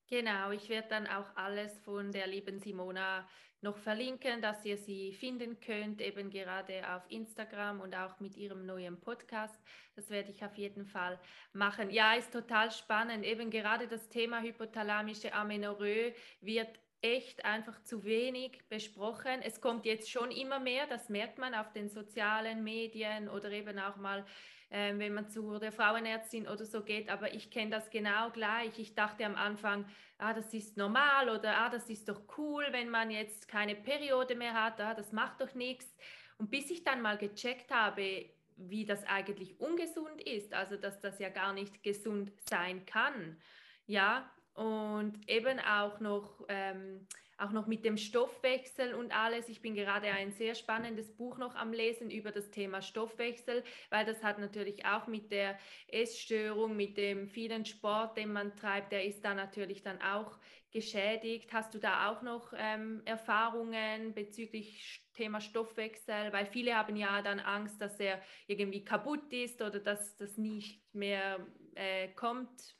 Genau, 0.07 0.51
ich 0.51 0.69
werde 0.69 0.87
dann 0.89 1.07
auch 1.07 1.35
alles 1.35 1.79
von 1.79 2.11
der 2.11 2.27
lieben 2.27 2.59
Simona 2.59 3.27
noch 3.65 3.77
verlinken, 3.77 4.41
dass 4.41 4.63
ihr 4.63 4.77
sie 4.77 5.11
finden 5.11 5.59
könnt, 5.59 5.99
eben 5.99 6.29
gerade 6.29 6.87
auf 6.95 7.03
Instagram 7.09 7.81
und 7.81 7.95
auch 7.95 8.19
mit 8.19 8.37
ihrem 8.37 8.65
neuen 8.65 8.99
Podcast. 9.01 9.59
Das 9.95 10.09
werde 10.09 10.31
ich 10.31 10.45
auf 10.45 10.55
jeden 10.55 10.85
Fall 10.85 11.19
machen. 11.51 11.89
Ja, 11.89 12.13
ist 12.13 12.31
total 12.31 12.71
spannend. 12.71 13.25
Eben 13.25 13.49
gerade 13.49 13.87
das 13.87 14.07
Thema 14.07 14.41
hypothalamische 14.41 15.33
Amenorrhoe 15.33 16.13
wird 16.41 16.79
echt 17.01 17.43
einfach 17.43 17.81
zu 17.83 18.03
wenig 18.03 18.67
besprochen. 18.69 19.41
Es 19.41 19.59
kommt 19.61 19.85
jetzt 19.85 20.09
schon 20.09 20.31
immer 20.31 20.59
mehr, 20.59 20.87
das 20.87 21.09
merkt 21.09 21.37
man 21.37 21.53
auf 21.53 21.71
den 21.73 21.89
sozialen 21.89 22.63
Medien 22.63 23.29
oder 23.29 23.51
eben 23.51 23.79
auch 23.79 23.97
mal 23.97 24.25
äh, 24.69 24.93
wenn 24.97 25.13
man 25.13 25.29
zu 25.29 25.59
der 25.59 25.71
Frauenärztin 25.71 26.47
oder 26.47 26.65
so 26.65 26.83
geht, 26.83 27.09
aber 27.09 27.33
ich 27.33 27.51
kenne 27.51 27.71
das 27.71 27.89
genau 27.89 28.29
gleich. 28.31 28.77
Ich 28.79 28.95
dachte 28.95 29.25
am 29.25 29.35
Anfang, 29.35 29.85
ah, 30.17 30.33
das 30.33 30.53
ist 30.53 30.77
normal 30.77 31.29
oder 31.29 31.57
ah, 31.57 31.69
das 31.69 31.89
ist 31.89 32.09
doch 32.09 32.21
cool, 32.37 32.65
wenn 32.71 32.89
man 32.89 33.11
jetzt 33.11 33.47
keine 33.47 33.75
Periode 33.75 34.35
mehr 34.35 34.53
hat, 34.53 34.79
ah, 34.81 34.93
das 34.93 35.11
macht 35.11 35.41
doch 35.41 35.53
nichts. 35.53 35.95
Und 36.37 36.51
bis 36.51 36.69
ich 36.69 36.83
dann 36.83 37.01
mal 37.01 37.17
gecheckt 37.17 37.71
habe, 37.71 38.25
wie 38.57 38.85
das 38.85 39.03
eigentlich 39.05 39.59
ungesund 39.59 40.21
ist, 40.21 40.53
also 40.53 40.77
dass 40.77 40.99
das 41.01 41.19
ja 41.19 41.29
gar 41.29 41.53
nicht 41.53 41.83
gesund 41.83 42.31
sein 42.49 42.85
kann, 42.85 43.37
ja, 43.85 44.29
und 44.53 45.29
eben 45.29 45.59
auch 45.59 45.99
noch 45.99 46.45
ähm, 46.47 47.05
auch 47.37 47.51
noch 47.51 47.67
mit 47.67 47.83
dem 47.83 47.97
Stoffwechsel 47.97 48.93
und 48.93 49.15
alles. 49.15 49.49
Ich 49.49 49.61
bin 49.61 49.75
gerade 49.75 50.07
ein 50.07 50.31
sehr 50.31 50.55
spannendes 50.55 51.15
Buch 51.15 51.37
noch 51.37 51.55
am 51.55 51.73
Lesen 51.73 52.09
über 52.09 52.31
das 52.31 52.49
Thema 52.51 52.81
Stoffwechsel, 52.81 53.63
weil 53.89 54.05
das 54.05 54.23
hat 54.23 54.39
natürlich 54.39 54.85
auch 54.85 55.07
mit 55.07 55.31
der 55.31 55.57
Essstörung, 55.87 56.75
mit 56.75 56.97
dem 56.97 57.27
vielen 57.27 57.65
Sport, 57.65 58.17
den 58.17 58.31
man 58.31 58.55
treibt, 58.55 58.91
der 58.91 59.05
ist 59.05 59.23
da 59.25 59.33
natürlich 59.33 59.81
dann 59.81 60.01
auch 60.01 60.39
geschädigt. 60.71 61.53
Hast 61.53 61.73
du 61.73 61.79
da 61.79 62.09
auch 62.09 62.21
noch 62.21 62.53
ähm, 62.57 63.01
Erfahrungen 63.05 64.13
bezüglich 64.13 65.01
Thema 65.13 65.39
Stoffwechsel? 65.39 66.31
Weil 66.31 66.45
viele 66.45 66.75
haben 66.75 66.97
ja 66.97 67.21
dann 67.21 67.39
Angst, 67.39 67.81
dass 67.81 67.99
er 67.99 68.21
irgendwie 68.47 68.83
kaputt 68.83 69.31
ist 69.31 69.61
oder 69.61 69.79
dass 69.79 70.17
das 70.17 70.37
nicht 70.37 70.81
mehr 70.93 71.45
äh, 71.75 72.09
kommt. 72.09 72.75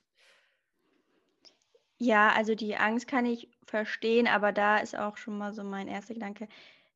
Ja, 1.97 2.33
also 2.33 2.55
die 2.55 2.75
Angst 2.75 3.07
kann 3.07 3.25
ich 3.25 3.49
verstehen, 3.65 4.27
aber 4.27 4.51
da 4.51 4.77
ist 4.77 4.97
auch 4.97 5.17
schon 5.17 5.37
mal 5.37 5.53
so 5.53 5.63
mein 5.63 5.87
erster 5.87 6.13
Gedanke, 6.13 6.47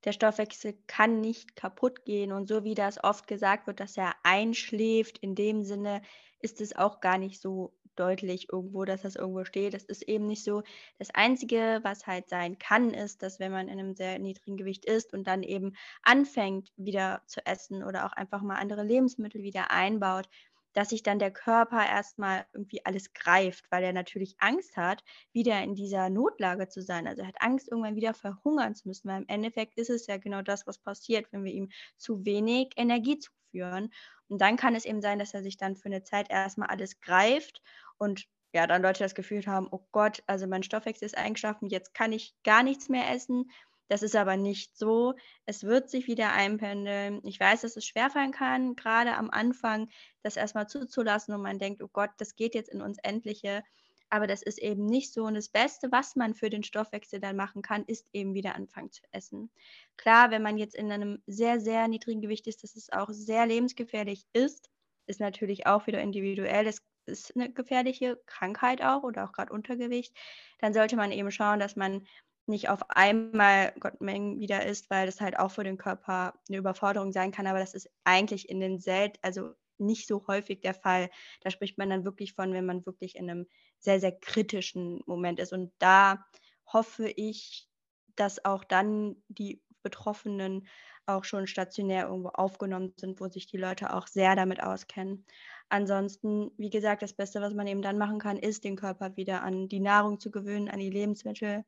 der 0.05 0.13
Stoffwechsel 0.13 0.77
kann 0.87 1.19
nicht 1.19 1.55
kaputt 1.55 2.05
gehen. 2.05 2.31
Und 2.31 2.47
so 2.47 2.63
wie 2.63 2.75
das 2.75 3.03
oft 3.03 3.27
gesagt 3.27 3.67
wird, 3.67 3.79
dass 3.79 3.97
er 3.97 4.13
einschläft, 4.23 5.17
in 5.19 5.35
dem 5.35 5.63
Sinne 5.63 6.01
ist 6.41 6.61
es 6.61 6.75
auch 6.75 7.01
gar 7.01 7.17
nicht 7.17 7.41
so 7.41 7.73
deutlich 7.95 8.47
irgendwo, 8.51 8.85
dass 8.85 9.01
das 9.01 9.15
irgendwo 9.15 9.43
steht. 9.43 9.73
Das 9.73 9.83
ist 9.83 10.03
eben 10.03 10.25
nicht 10.25 10.43
so. 10.43 10.63
Das 10.97 11.09
Einzige, 11.13 11.79
was 11.83 12.07
halt 12.07 12.29
sein 12.29 12.57
kann, 12.57 12.93
ist, 12.93 13.21
dass 13.21 13.39
wenn 13.39 13.51
man 13.51 13.67
in 13.67 13.77
einem 13.77 13.93
sehr 13.93 14.19
niedrigen 14.19 14.55
Gewicht 14.55 14.85
ist 14.85 15.13
und 15.13 15.27
dann 15.27 15.43
eben 15.43 15.73
anfängt, 16.01 16.71
wieder 16.77 17.21
zu 17.27 17.45
essen 17.45 17.83
oder 17.83 18.05
auch 18.05 18.13
einfach 18.13 18.41
mal 18.41 18.55
andere 18.55 18.83
Lebensmittel 18.83 19.43
wieder 19.43 19.71
einbaut, 19.71 20.29
dass 20.73 20.89
sich 20.89 21.03
dann 21.03 21.19
der 21.19 21.31
Körper 21.31 21.85
erstmal 21.85 22.45
irgendwie 22.53 22.85
alles 22.85 23.13
greift, 23.13 23.65
weil 23.71 23.83
er 23.83 23.93
natürlich 23.93 24.35
Angst 24.39 24.77
hat, 24.77 25.03
wieder 25.33 25.61
in 25.63 25.75
dieser 25.75 26.09
Notlage 26.09 26.67
zu 26.69 26.81
sein. 26.81 27.07
Also 27.07 27.21
er 27.21 27.27
hat 27.27 27.41
Angst, 27.41 27.69
irgendwann 27.69 27.95
wieder 27.95 28.13
verhungern 28.13 28.75
zu 28.75 28.87
müssen, 28.87 29.09
weil 29.09 29.21
im 29.21 29.27
Endeffekt 29.27 29.77
ist 29.77 29.89
es 29.89 30.07
ja 30.07 30.17
genau 30.17 30.41
das, 30.41 30.67
was 30.67 30.77
passiert, 30.79 31.31
wenn 31.31 31.43
wir 31.43 31.53
ihm 31.53 31.69
zu 31.97 32.25
wenig 32.25 32.71
Energie 32.77 33.19
zuführen. 33.19 33.89
Und 34.27 34.41
dann 34.41 34.57
kann 34.57 34.75
es 34.75 34.85
eben 34.85 35.01
sein, 35.01 35.19
dass 35.19 35.33
er 35.33 35.43
sich 35.43 35.57
dann 35.57 35.75
für 35.75 35.87
eine 35.87 36.03
Zeit 36.03 36.29
erstmal 36.29 36.69
alles 36.69 36.99
greift 37.01 37.61
und 37.97 38.25
ja, 38.53 38.65
dann 38.65 38.81
Leute 38.81 39.03
das 39.03 39.13
Gefühl 39.13 39.45
haben, 39.45 39.67
oh 39.69 39.85
Gott, 39.91 40.23
also 40.25 40.47
mein 40.47 40.63
Stoffwechsel 40.63 41.05
ist 41.05 41.17
eingeschlafen, 41.17 41.69
jetzt 41.69 41.93
kann 41.93 42.11
ich 42.11 42.33
gar 42.43 42.63
nichts 42.63 42.89
mehr 42.89 43.09
essen. 43.11 43.51
Das 43.89 44.03
ist 44.03 44.15
aber 44.15 44.37
nicht 44.37 44.77
so. 44.77 45.15
Es 45.45 45.63
wird 45.63 45.89
sich 45.89 46.07
wieder 46.07 46.31
einpendeln. 46.31 47.21
Ich 47.25 47.39
weiß, 47.39 47.61
dass 47.61 47.75
es 47.75 47.85
schwerfallen 47.85 48.31
kann, 48.31 48.75
gerade 48.75 49.15
am 49.17 49.29
Anfang 49.31 49.89
das 50.21 50.37
erstmal 50.37 50.67
zuzulassen 50.67 51.33
und 51.33 51.41
man 51.41 51.59
denkt, 51.59 51.81
oh 51.81 51.89
Gott, 51.91 52.11
das 52.17 52.35
geht 52.35 52.55
jetzt 52.55 52.69
in 52.69 52.81
uns 52.81 52.99
Endliche. 53.03 53.63
Aber 54.11 54.27
das 54.27 54.41
ist 54.41 54.59
eben 54.59 54.85
nicht 54.85 55.11
so. 55.13 55.23
Und 55.23 55.35
das 55.35 55.49
Beste, 55.49 55.91
was 55.91 56.15
man 56.15 56.33
für 56.35 56.49
den 56.49 56.63
Stoffwechsel 56.63 57.19
dann 57.19 57.35
machen 57.35 57.61
kann, 57.61 57.83
ist 57.85 58.07
eben 58.13 58.33
wieder 58.33 58.55
anfangen 58.55 58.91
zu 58.91 59.01
essen. 59.11 59.51
Klar, 59.97 60.31
wenn 60.31 60.41
man 60.41 60.57
jetzt 60.57 60.75
in 60.75 60.91
einem 60.91 61.21
sehr, 61.27 61.59
sehr 61.59 61.87
niedrigen 61.87 62.21
Gewicht 62.21 62.47
ist, 62.47 62.63
dass 62.63 62.75
es 62.75 62.91
auch 62.91 63.09
sehr 63.11 63.45
lebensgefährlich 63.45 64.25
ist, 64.33 64.69
ist 65.07 65.19
natürlich 65.19 65.65
auch 65.67 65.87
wieder 65.87 66.01
individuell. 66.01 66.67
Es 66.67 66.81
ist 67.05 67.35
eine 67.35 67.51
gefährliche 67.51 68.19
Krankheit 68.27 68.83
auch 68.83 69.03
oder 69.03 69.25
auch 69.25 69.31
gerade 69.31 69.51
Untergewicht. 69.51 70.15
Dann 70.59 70.73
sollte 70.73 70.95
man 70.95 71.11
eben 71.11 71.31
schauen, 71.31 71.59
dass 71.59 71.75
man 71.75 72.05
nicht 72.49 72.69
auf 72.69 72.89
einmal 72.89 73.73
Gottmengen 73.79 74.39
wieder 74.39 74.65
isst, 74.65 74.89
weil 74.89 75.05
das 75.05 75.21
halt 75.21 75.39
auch 75.39 75.51
für 75.51 75.63
den 75.63 75.77
Körper 75.77 76.33
eine 76.47 76.57
Überforderung 76.57 77.11
sein 77.11 77.31
kann. 77.31 77.47
Aber 77.47 77.59
das 77.59 77.73
ist 77.73 77.89
eigentlich 78.03 78.49
in 78.49 78.59
den 78.59 78.79
selten, 78.79 79.19
also 79.21 79.53
nicht 79.77 80.07
so 80.07 80.25
häufig 80.27 80.61
der 80.61 80.73
Fall. 80.73 81.09
Da 81.41 81.51
spricht 81.51 81.77
man 81.77 81.89
dann 81.89 82.05
wirklich 82.05 82.33
von, 82.33 82.53
wenn 82.53 82.65
man 82.65 82.85
wirklich 82.85 83.15
in 83.15 83.29
einem 83.29 83.47
sehr, 83.79 83.99
sehr 83.99 84.11
kritischen 84.11 85.01
Moment 85.05 85.39
ist. 85.39 85.53
Und 85.53 85.71
da 85.79 86.25
hoffe 86.65 87.09
ich, 87.09 87.69
dass 88.15 88.43
auch 88.43 88.63
dann 88.63 89.15
die 89.29 89.61
Betroffenen 89.81 90.67
auch 91.05 91.23
schon 91.23 91.47
stationär 91.47 92.07
irgendwo 92.07 92.29
aufgenommen 92.29 92.93
sind, 92.97 93.19
wo 93.19 93.29
sich 93.29 93.47
die 93.47 93.57
Leute 93.57 93.93
auch 93.93 94.07
sehr 94.07 94.35
damit 94.35 94.61
auskennen. 94.61 95.25
Ansonsten, 95.69 96.51
wie 96.57 96.69
gesagt, 96.69 97.01
das 97.01 97.13
Beste, 97.13 97.41
was 97.41 97.53
man 97.53 97.67
eben 97.67 97.81
dann 97.81 97.97
machen 97.97 98.19
kann, 98.19 98.37
ist, 98.37 98.63
den 98.63 98.75
Körper 98.75 99.15
wieder 99.15 99.41
an 99.43 99.69
die 99.69 99.79
Nahrung 99.79 100.19
zu 100.19 100.29
gewöhnen, 100.29 100.69
an 100.69 100.79
die 100.79 100.89
Lebensmittel 100.89 101.63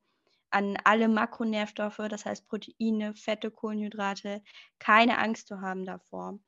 an 0.52 0.78
alle 0.84 1.08
Makronährstoffe, 1.08 2.02
das 2.10 2.26
heißt 2.26 2.48
Proteine, 2.48 3.14
Fette, 3.16 3.52
Kohlenhydrate, 3.52 4.42
keine 4.80 5.18
Angst 5.18 5.48
zu 5.48 5.62
haben 5.62 5.86
davor. 5.86 6.40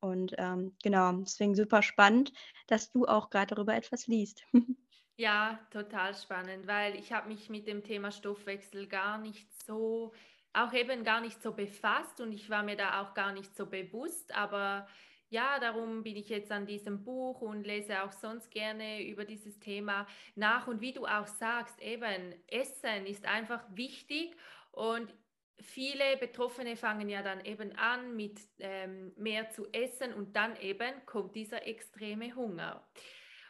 Und 0.00 0.34
ähm, 0.38 0.74
genau, 0.82 1.12
deswegen 1.12 1.54
super 1.54 1.82
spannend, 1.82 2.32
dass 2.66 2.90
du 2.90 3.06
auch 3.06 3.30
gerade 3.30 3.54
darüber 3.54 3.74
etwas 3.74 4.06
liest. 4.06 4.44
ja, 5.16 5.60
total 5.70 6.14
spannend, 6.14 6.66
weil 6.66 6.96
ich 6.96 7.12
habe 7.12 7.28
mich 7.28 7.50
mit 7.50 7.66
dem 7.66 7.84
Thema 7.84 8.10
Stoffwechsel 8.10 8.86
gar 8.86 9.18
nicht 9.18 9.46
so, 9.64 10.14
auch 10.54 10.72
eben 10.72 11.04
gar 11.04 11.20
nicht 11.20 11.42
so 11.42 11.52
befasst 11.52 12.20
und 12.20 12.32
ich 12.32 12.48
war 12.48 12.62
mir 12.62 12.76
da 12.76 13.02
auch 13.02 13.14
gar 13.14 13.32
nicht 13.32 13.54
so 13.54 13.66
bewusst, 13.66 14.34
aber 14.34 14.88
ja, 15.30 15.60
darum 15.60 16.02
bin 16.02 16.16
ich 16.16 16.28
jetzt 16.28 16.50
an 16.50 16.66
diesem 16.66 17.04
Buch 17.04 17.40
und 17.40 17.64
lese 17.64 18.02
auch 18.02 18.12
sonst 18.12 18.50
gerne 18.50 19.06
über 19.06 19.24
dieses 19.24 19.58
Thema 19.60 20.06
nach. 20.34 20.66
Und 20.66 20.80
wie 20.80 20.92
du 20.92 21.06
auch 21.06 21.28
sagst, 21.28 21.80
eben, 21.80 22.34
Essen 22.48 23.06
ist 23.06 23.24
einfach 23.24 23.64
wichtig 23.70 24.36
und 24.72 25.14
viele 25.60 26.16
Betroffene 26.16 26.76
fangen 26.76 27.08
ja 27.08 27.22
dann 27.22 27.44
eben 27.44 27.76
an 27.76 28.16
mit 28.16 28.40
ähm, 28.58 29.12
mehr 29.16 29.50
zu 29.50 29.66
essen 29.72 30.12
und 30.14 30.34
dann 30.34 30.56
eben 30.56 31.06
kommt 31.06 31.36
dieser 31.36 31.64
extreme 31.66 32.34
Hunger. 32.34 32.84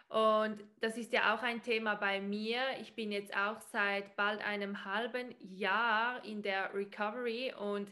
Und 0.08 0.64
das 0.80 0.98
ist 0.98 1.12
ja 1.12 1.34
auch 1.34 1.42
ein 1.42 1.62
Thema 1.62 1.94
bei 1.94 2.20
mir. 2.20 2.60
Ich 2.80 2.94
bin 2.94 3.12
jetzt 3.12 3.34
auch 3.34 3.60
seit 3.60 4.16
bald 4.16 4.44
einem 4.44 4.84
halben 4.84 5.34
Jahr 5.38 6.22
in 6.24 6.42
der 6.42 6.74
Recovery 6.74 7.54
und 7.54 7.90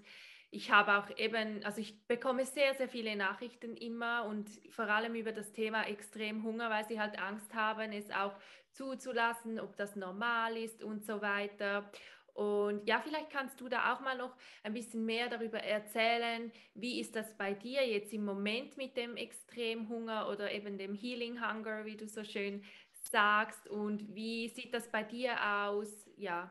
ich 0.51 0.71
habe 0.71 0.97
auch 0.97 1.17
eben, 1.19 1.63
also 1.65 1.81
ich 1.81 2.07
bekomme 2.07 2.47
sehr, 2.47 2.75
sehr 2.75 2.89
viele 2.89 3.17
Nachrichten 3.17 3.77
immer 3.77 4.25
und 4.25 4.49
vor 4.71 4.87
allem 4.89 5.15
über 5.15 5.33
das 5.33 5.53
Thema 5.53 5.87
extrem 5.87 6.43
Hunger, 6.43 6.71
weil 6.71 6.87
sie 6.87 6.99
halt 7.01 7.19
Angst 7.19 7.55
haben, 7.55 7.93
es 7.93 8.11
auch 8.11 8.35
zuzulassen, 8.73 9.61
ob 9.61 9.77
das 9.77 9.97
normal 9.97 10.57
ist 10.57 10.83
und 10.83 11.05
so 11.05 11.21
weiter. 11.21 11.91
Und 12.33 12.87
ja, 12.87 13.01
vielleicht 13.01 13.31
kannst 13.31 13.61
du 13.61 13.69
da 13.69 13.93
auch 13.93 14.01
mal 14.01 14.17
noch 14.17 14.37
ein 14.63 14.73
bisschen 14.73 15.05
mehr 15.05 15.29
darüber 15.29 15.59
erzählen. 15.59 16.53
Wie 16.75 17.01
ist 17.01 17.17
das 17.17 17.37
bei 17.37 17.53
dir 17.53 17.87
jetzt 17.87 18.13
im 18.13 18.25
Moment 18.25 18.77
mit 18.77 18.97
dem 18.97 19.17
Extremhunger 19.17 20.29
oder 20.31 20.53
eben 20.53 20.79
dem 20.79 20.95
Healing 20.95 21.41
Hunger, 21.41 21.85
wie 21.85 21.97
du 21.97 22.07
so 22.07 22.23
schön 22.23 22.63
sagst? 22.93 23.69
Und 23.69 24.15
wie 24.15 24.49
sieht 24.49 24.73
das 24.73 24.89
bei 24.89 25.03
dir 25.03 25.35
aus? 25.67 26.09
Ja. 26.17 26.51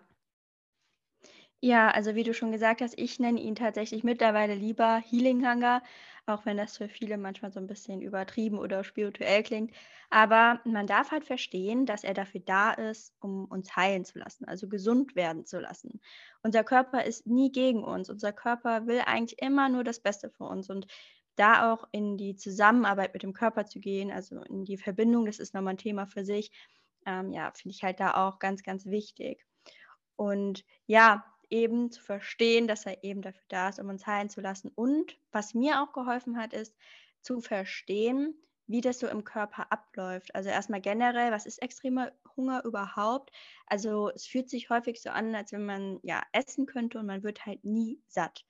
Ja, 1.64 1.90
also 1.90 2.14
wie 2.14 2.24
du 2.24 2.34
schon 2.36 2.52
gesagt 2.52 2.82
hast, 2.82 2.98
ich 3.00 3.20
nenne 3.20 3.40
ihn 3.42 3.56
tatsächlich 3.56 4.04
mittlerweile 4.04 4.54
lieber 4.54 4.98
Healing 5.00 5.44
Hunger, 5.50 5.82
auch 6.28 6.46
wenn 6.46 6.56
das 6.58 6.78
für 6.78 6.88
viele 6.88 7.18
manchmal 7.18 7.52
so 7.52 7.60
ein 7.60 7.66
bisschen 7.68 8.02
übertrieben 8.04 8.60
oder 8.60 8.84
spirituell 8.84 9.42
klingt. 9.42 9.74
Aber 10.12 10.62
man 10.66 10.86
darf 10.86 11.10
halt 11.12 11.26
verstehen, 11.26 11.86
dass 11.88 12.04
er 12.04 12.14
dafür 12.14 12.42
da 12.42 12.72
ist, 12.74 13.16
um 13.22 13.46
uns 13.46 13.76
heilen 13.76 14.06
zu 14.06 14.20
lassen, 14.20 14.46
also 14.46 14.70
gesund 14.70 15.16
werden 15.16 15.46
zu 15.46 15.60
lassen. 15.60 16.00
Unser 16.44 16.64
Körper 16.64 17.04
ist 17.06 17.26
nie 17.26 17.52
gegen 17.52 17.84
uns. 17.84 18.10
Unser 18.12 18.34
Körper 18.34 18.86
will 18.86 19.02
eigentlich 19.06 19.42
immer 19.42 19.68
nur 19.68 19.84
das 19.84 20.00
Beste 20.00 20.30
für 20.30 20.44
uns. 20.44 20.70
Und 20.70 20.86
da 21.38 21.74
auch 21.74 21.88
in 21.92 22.18
die 22.18 22.36
Zusammenarbeit 22.36 23.14
mit 23.14 23.24
dem 23.24 23.34
Körper 23.34 23.66
zu 23.66 23.80
gehen, 23.80 24.12
also 24.12 24.42
in 24.44 24.64
die 24.66 24.78
Verbindung, 24.78 25.26
das 25.26 25.40
ist 25.40 25.54
nochmal 25.56 25.74
ein 25.74 25.78
Thema 25.78 26.06
für 26.06 26.24
sich, 26.24 26.52
ähm, 27.08 27.32
ja, 27.32 27.52
finde 27.56 27.76
ich 27.76 27.84
halt 27.84 28.00
da 28.00 28.28
auch 28.28 28.38
ganz, 28.40 28.62
ganz 28.64 28.86
wichtig. 28.86 29.44
Und 30.16 30.64
ja, 30.86 31.26
eben 31.50 31.92
zu 31.92 32.02
verstehen, 32.02 32.68
dass 32.68 32.86
er 32.86 33.04
eben 33.04 33.22
dafür 33.22 33.44
da 33.50 33.70
ist, 33.70 33.80
um 33.80 33.90
uns 33.90 34.06
heilen 34.08 34.30
zu 34.30 34.42
lassen. 34.42 34.72
Und 34.76 35.18
was 35.32 35.54
mir 35.54 35.82
auch 35.82 35.94
geholfen 35.94 36.38
hat, 36.38 36.54
ist 36.54 36.76
zu 37.22 37.42
verstehen, 37.42 38.36
wie 38.68 38.82
das 38.82 39.00
so 39.00 39.08
im 39.08 39.24
Körper 39.24 39.72
abläuft. 39.72 40.36
Also 40.36 40.50
erstmal 40.50 40.82
generell, 40.82 41.32
was 41.32 41.46
ist 41.46 41.62
extremer 41.62 42.12
Hunger 42.36 42.64
überhaupt? 42.66 43.32
Also 43.66 44.10
es 44.10 44.26
fühlt 44.28 44.50
sich 44.50 44.70
häufig 44.70 45.02
so 45.02 45.10
an, 45.10 45.34
als 45.36 45.52
wenn 45.54 45.66
man 45.66 46.00
ja 46.04 46.22
essen 46.34 46.66
könnte 46.66 47.00
und 47.00 47.06
man 47.06 47.24
wird 47.24 47.46
halt 47.46 47.64
nie 47.64 48.02
satt. 48.08 48.46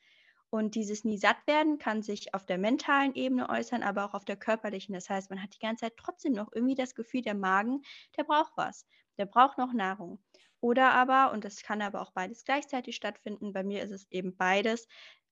Und 0.49 0.75
dieses 0.75 1.03
nie 1.03 1.17
satt 1.17 1.45
werden 1.45 1.77
kann 1.77 2.01
sich 2.01 2.33
auf 2.33 2.45
der 2.45 2.57
mentalen 2.57 3.13
Ebene 3.15 3.49
äußern, 3.49 3.83
aber 3.83 4.05
auch 4.05 4.13
auf 4.13 4.25
der 4.25 4.37
körperlichen. 4.37 4.93
Das 4.93 5.09
heißt, 5.09 5.29
man 5.29 5.41
hat 5.41 5.53
die 5.55 5.59
ganze 5.59 5.85
Zeit 5.85 5.97
trotzdem 5.97 6.33
noch 6.33 6.51
irgendwie 6.53 6.75
das 6.75 6.95
Gefühl, 6.95 7.21
der 7.21 7.35
Magen, 7.35 7.81
der 8.17 8.23
braucht 8.23 8.53
was. 8.55 8.85
Der 9.17 9.25
braucht 9.25 9.57
noch 9.57 9.73
Nahrung. 9.73 10.19
Oder 10.61 10.93
aber, 10.93 11.31
und 11.33 11.43
das 11.43 11.61
kann 11.63 11.81
aber 11.81 12.01
auch 12.01 12.11
beides 12.11 12.43
gleichzeitig 12.45 12.95
stattfinden, 12.95 13.53
bei 13.53 13.63
mir 13.63 13.83
ist 13.83 13.91
es 13.91 14.07
eben 14.11 14.35
beides, 14.35 14.87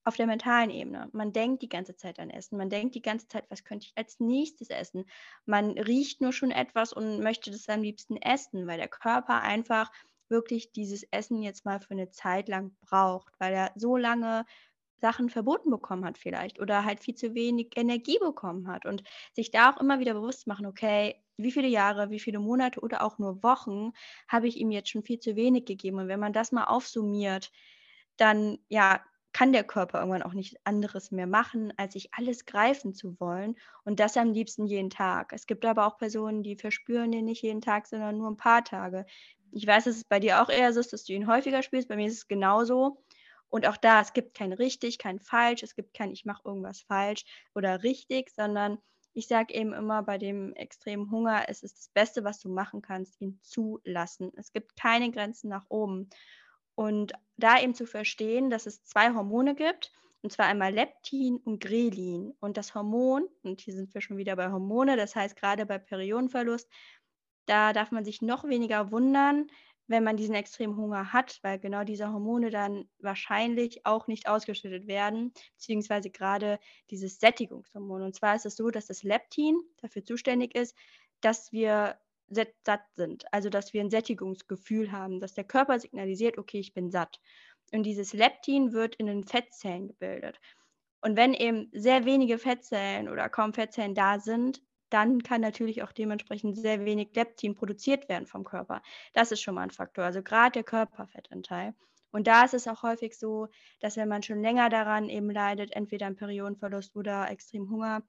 auf 0.06 0.16
der 0.16 0.26
mentalen 0.28 0.70
Ebene. 0.70 1.08
Man 1.12 1.32
denkt 1.32 1.62
die 1.62 1.68
ganze 1.68 1.96
Zeit 1.96 2.20
an 2.20 2.30
Essen. 2.30 2.56
Man 2.56 2.70
denkt 2.70 2.94
die 2.94 3.02
ganze 3.02 3.26
Zeit, 3.26 3.50
was 3.50 3.64
könnte 3.64 3.86
ich 3.86 3.92
als 3.96 4.20
nächstes 4.20 4.70
essen? 4.70 5.04
Man 5.46 5.72
riecht 5.72 6.20
nur 6.20 6.32
schon 6.32 6.52
etwas 6.52 6.92
und 6.92 7.20
möchte 7.20 7.50
das 7.50 7.68
am 7.68 7.82
liebsten 7.82 8.16
essen, 8.16 8.68
weil 8.68 8.78
der 8.78 8.86
Körper 8.86 9.42
einfach 9.42 9.90
wirklich 10.28 10.70
dieses 10.70 11.02
Essen 11.10 11.42
jetzt 11.42 11.64
mal 11.64 11.80
für 11.80 11.90
eine 11.90 12.10
Zeit 12.10 12.48
lang 12.48 12.76
braucht, 12.80 13.34
weil 13.40 13.52
er 13.52 13.72
so 13.74 13.96
lange 13.96 14.44
Sachen 15.00 15.30
verboten 15.30 15.70
bekommen 15.70 16.04
hat 16.04 16.18
vielleicht 16.18 16.60
oder 16.60 16.84
halt 16.84 17.00
viel 17.00 17.14
zu 17.14 17.34
wenig 17.34 17.72
Energie 17.76 18.18
bekommen 18.18 18.68
hat 18.68 18.86
und 18.86 19.02
sich 19.34 19.50
da 19.50 19.70
auch 19.70 19.80
immer 19.80 19.98
wieder 20.00 20.14
bewusst 20.14 20.46
machen, 20.46 20.66
okay, 20.66 21.22
wie 21.36 21.52
viele 21.52 21.68
Jahre, 21.68 22.10
wie 22.10 22.20
viele 22.20 22.38
Monate 22.38 22.80
oder 22.80 23.02
auch 23.02 23.18
nur 23.18 23.42
Wochen 23.42 23.92
habe 24.28 24.48
ich 24.48 24.56
ihm 24.56 24.70
jetzt 24.70 24.88
schon 24.90 25.02
viel 25.02 25.18
zu 25.20 25.36
wenig 25.36 25.66
gegeben 25.66 25.98
und 25.98 26.08
wenn 26.08 26.20
man 26.20 26.32
das 26.32 26.52
mal 26.52 26.64
aufsummiert, 26.64 27.50
dann 28.16 28.58
ja, 28.68 29.00
kann 29.32 29.52
der 29.52 29.64
Körper 29.64 29.98
irgendwann 29.98 30.22
auch 30.22 30.32
nichts 30.32 30.56
anderes 30.64 31.10
mehr 31.10 31.26
machen, 31.26 31.72
als 31.76 31.92
sich 31.92 32.08
alles 32.14 32.46
greifen 32.46 32.94
zu 32.94 33.20
wollen 33.20 33.56
und 33.84 34.00
das 34.00 34.16
am 34.16 34.32
liebsten 34.32 34.66
jeden 34.66 34.88
Tag. 34.90 35.32
Es 35.34 35.46
gibt 35.46 35.64
aber 35.66 35.86
auch 35.86 35.98
Personen, 35.98 36.42
die 36.42 36.56
verspüren 36.56 37.12
den 37.12 37.26
nicht 37.26 37.42
jeden 37.42 37.60
Tag, 37.60 37.86
sondern 37.86 38.16
nur 38.18 38.30
ein 38.30 38.38
paar 38.38 38.64
Tage. 38.64 39.04
Ich 39.52 39.66
weiß, 39.66 39.84
dass 39.84 39.96
es 39.96 40.04
bei 40.04 40.20
dir 40.20 40.42
auch 40.42 40.48
eher 40.48 40.72
so 40.72 40.80
ist, 40.80 40.92
dass 40.92 41.04
du 41.04 41.12
ihn 41.12 41.26
häufiger 41.26 41.62
spielst. 41.62 41.88
Bei 41.88 41.96
mir 41.96 42.06
ist 42.06 42.14
es 42.14 42.28
genauso. 42.28 43.04
Und 43.56 43.66
auch 43.66 43.78
da, 43.78 44.02
es 44.02 44.12
gibt 44.12 44.34
kein 44.34 44.52
richtig, 44.52 44.98
kein 44.98 45.18
falsch, 45.18 45.62
es 45.62 45.74
gibt 45.74 45.94
kein 45.94 46.10
ich 46.10 46.26
mache 46.26 46.42
irgendwas 46.44 46.82
falsch 46.82 47.24
oder 47.54 47.82
richtig, 47.82 48.28
sondern 48.28 48.76
ich 49.14 49.28
sage 49.28 49.54
eben 49.54 49.72
immer, 49.72 50.02
bei 50.02 50.18
dem 50.18 50.52
extremen 50.52 51.10
Hunger, 51.10 51.46
es 51.48 51.62
ist 51.62 51.78
das 51.78 51.88
Beste, 51.88 52.22
was 52.22 52.38
du 52.38 52.50
machen 52.50 52.82
kannst, 52.82 53.18
ihn 53.18 53.40
zulassen. 53.40 54.30
Es 54.36 54.52
gibt 54.52 54.76
keine 54.76 55.10
Grenzen 55.10 55.48
nach 55.48 55.64
oben. 55.70 56.10
Und 56.74 57.14
da 57.38 57.58
eben 57.58 57.74
zu 57.74 57.86
verstehen, 57.86 58.50
dass 58.50 58.66
es 58.66 58.84
zwei 58.84 59.14
Hormone 59.14 59.54
gibt, 59.54 59.90
und 60.20 60.30
zwar 60.30 60.44
einmal 60.44 60.74
Leptin 60.74 61.38
und 61.38 61.58
Grelin. 61.58 62.34
Und 62.40 62.58
das 62.58 62.74
Hormon, 62.74 63.26
und 63.42 63.62
hier 63.62 63.72
sind 63.72 63.94
wir 63.94 64.02
schon 64.02 64.18
wieder 64.18 64.36
bei 64.36 64.52
Hormone, 64.52 64.98
das 64.98 65.16
heißt 65.16 65.34
gerade 65.34 65.64
bei 65.64 65.78
Periodenverlust, 65.78 66.68
da 67.46 67.72
darf 67.72 67.90
man 67.90 68.04
sich 68.04 68.20
noch 68.20 68.44
weniger 68.44 68.90
wundern, 68.90 69.46
wenn 69.88 70.04
man 70.04 70.16
diesen 70.16 70.34
extremen 70.34 70.76
Hunger 70.76 71.12
hat, 71.12 71.38
weil 71.42 71.58
genau 71.58 71.84
diese 71.84 72.12
Hormone 72.12 72.50
dann 72.50 72.88
wahrscheinlich 72.98 73.86
auch 73.86 74.06
nicht 74.06 74.28
ausgeschüttet 74.28 74.86
werden, 74.86 75.32
beziehungsweise 75.54 76.10
gerade 76.10 76.58
dieses 76.90 77.18
Sättigungshormon. 77.18 78.02
Und 78.02 78.14
zwar 78.14 78.34
ist 78.34 78.46
es 78.46 78.56
so, 78.56 78.70
dass 78.70 78.86
das 78.86 79.02
Leptin 79.02 79.60
dafür 79.80 80.04
zuständig 80.04 80.54
ist, 80.54 80.76
dass 81.20 81.52
wir 81.52 81.96
satt 82.28 82.82
sind, 82.94 83.32
also 83.32 83.48
dass 83.48 83.72
wir 83.72 83.80
ein 83.80 83.90
Sättigungsgefühl 83.90 84.90
haben, 84.90 85.20
dass 85.20 85.34
der 85.34 85.44
Körper 85.44 85.78
signalisiert, 85.78 86.38
okay, 86.38 86.58
ich 86.58 86.74
bin 86.74 86.90
satt. 86.90 87.20
Und 87.72 87.84
dieses 87.84 88.12
Leptin 88.12 88.72
wird 88.72 88.96
in 88.96 89.06
den 89.06 89.24
Fettzellen 89.24 89.88
gebildet. 89.88 90.40
Und 91.00 91.16
wenn 91.16 91.34
eben 91.34 91.68
sehr 91.72 92.04
wenige 92.04 92.38
Fettzellen 92.38 93.08
oder 93.08 93.28
kaum 93.28 93.54
Fettzellen 93.54 93.94
da 93.94 94.18
sind, 94.18 94.60
dann 94.90 95.22
kann 95.22 95.40
natürlich 95.40 95.82
auch 95.82 95.92
dementsprechend 95.92 96.56
sehr 96.56 96.84
wenig 96.84 97.14
Leptin 97.14 97.54
produziert 97.54 98.08
werden 98.08 98.26
vom 98.26 98.44
Körper. 98.44 98.82
Das 99.12 99.32
ist 99.32 99.40
schon 99.40 99.54
mal 99.54 99.62
ein 99.62 99.70
Faktor, 99.70 100.04
also 100.04 100.22
gerade 100.22 100.52
der 100.52 100.64
Körperfettanteil. 100.64 101.74
Und 102.12 102.26
da 102.26 102.44
ist 102.44 102.54
es 102.54 102.68
auch 102.68 102.82
häufig 102.82 103.18
so, 103.18 103.48
dass 103.80 103.96
wenn 103.96 104.08
man 104.08 104.22
schon 104.22 104.40
länger 104.40 104.68
daran 104.70 105.08
eben 105.08 105.30
leidet, 105.30 105.72
entweder 105.72 106.06
an 106.06 106.16
Periodenverlust 106.16 106.96
oder 106.96 107.30
extrem 107.30 107.68
Hunger 107.68 108.02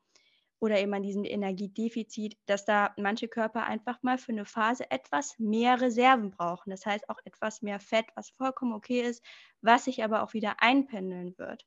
oder 0.60 0.80
eben 0.80 0.94
an 0.94 1.04
diesem 1.04 1.24
Energiedefizit, 1.24 2.38
dass 2.46 2.66
da 2.66 2.94
manche 2.98 3.28
Körper 3.28 3.66
einfach 3.66 4.02
mal 4.04 4.18
für 4.18 4.32
eine 4.32 4.46
Phase 4.46 4.90
etwas 4.90 5.38
mehr 5.40 5.82
Reserven 5.82 6.32
brauchen. 6.32 6.70
Das 6.70 6.86
heißt 6.86 7.10
auch 7.10 7.20
etwas 7.26 7.62
mehr 7.62 7.80
Fett, 7.80 8.06
was 8.16 8.30
vollkommen 8.30 8.74
okay 8.74 9.02
ist, 9.02 9.24
was 9.62 9.86
sich 9.86 10.04
aber 10.04 10.24
auch 10.24 10.34
wieder 10.34 10.62
einpendeln 10.62 11.38
wird. 11.38 11.66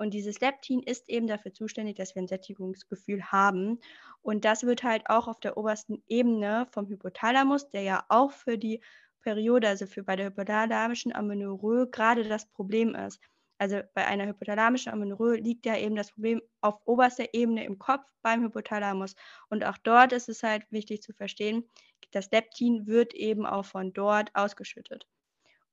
Und 0.00 0.14
dieses 0.14 0.40
Leptin 0.40 0.82
ist 0.82 1.10
eben 1.10 1.26
dafür 1.26 1.52
zuständig, 1.52 1.96
dass 1.98 2.14
wir 2.14 2.22
ein 2.22 2.26
Sättigungsgefühl 2.26 3.22
haben. 3.22 3.80
Und 4.22 4.46
das 4.46 4.62
wird 4.62 4.82
halt 4.82 5.02
auch 5.10 5.28
auf 5.28 5.40
der 5.40 5.58
obersten 5.58 6.02
Ebene 6.08 6.66
vom 6.70 6.88
Hypothalamus, 6.88 7.68
der 7.68 7.82
ja 7.82 8.04
auch 8.08 8.32
für 8.32 8.56
die 8.56 8.80
Periode, 9.20 9.68
also 9.68 9.86
für 9.86 10.02
bei 10.02 10.16
der 10.16 10.28
hypothalamischen 10.28 11.14
Amenorrhoe 11.14 11.86
gerade 11.90 12.26
das 12.26 12.46
Problem 12.46 12.94
ist. 12.94 13.20
Also 13.58 13.82
bei 13.92 14.06
einer 14.06 14.26
hypothalamischen 14.26 14.90
Amenorrhoe 14.90 15.36
liegt 15.36 15.66
ja 15.66 15.76
eben 15.76 15.96
das 15.96 16.12
Problem 16.12 16.40
auf 16.62 16.80
oberster 16.86 17.34
Ebene 17.34 17.66
im 17.66 17.78
Kopf 17.78 18.06
beim 18.22 18.42
Hypothalamus. 18.42 19.14
Und 19.50 19.66
auch 19.66 19.76
dort 19.76 20.14
ist 20.14 20.30
es 20.30 20.42
halt 20.42 20.64
wichtig 20.70 21.02
zu 21.02 21.12
verstehen, 21.12 21.68
das 22.12 22.30
Leptin 22.30 22.86
wird 22.86 23.12
eben 23.12 23.44
auch 23.44 23.66
von 23.66 23.92
dort 23.92 24.34
ausgeschüttet. 24.34 25.06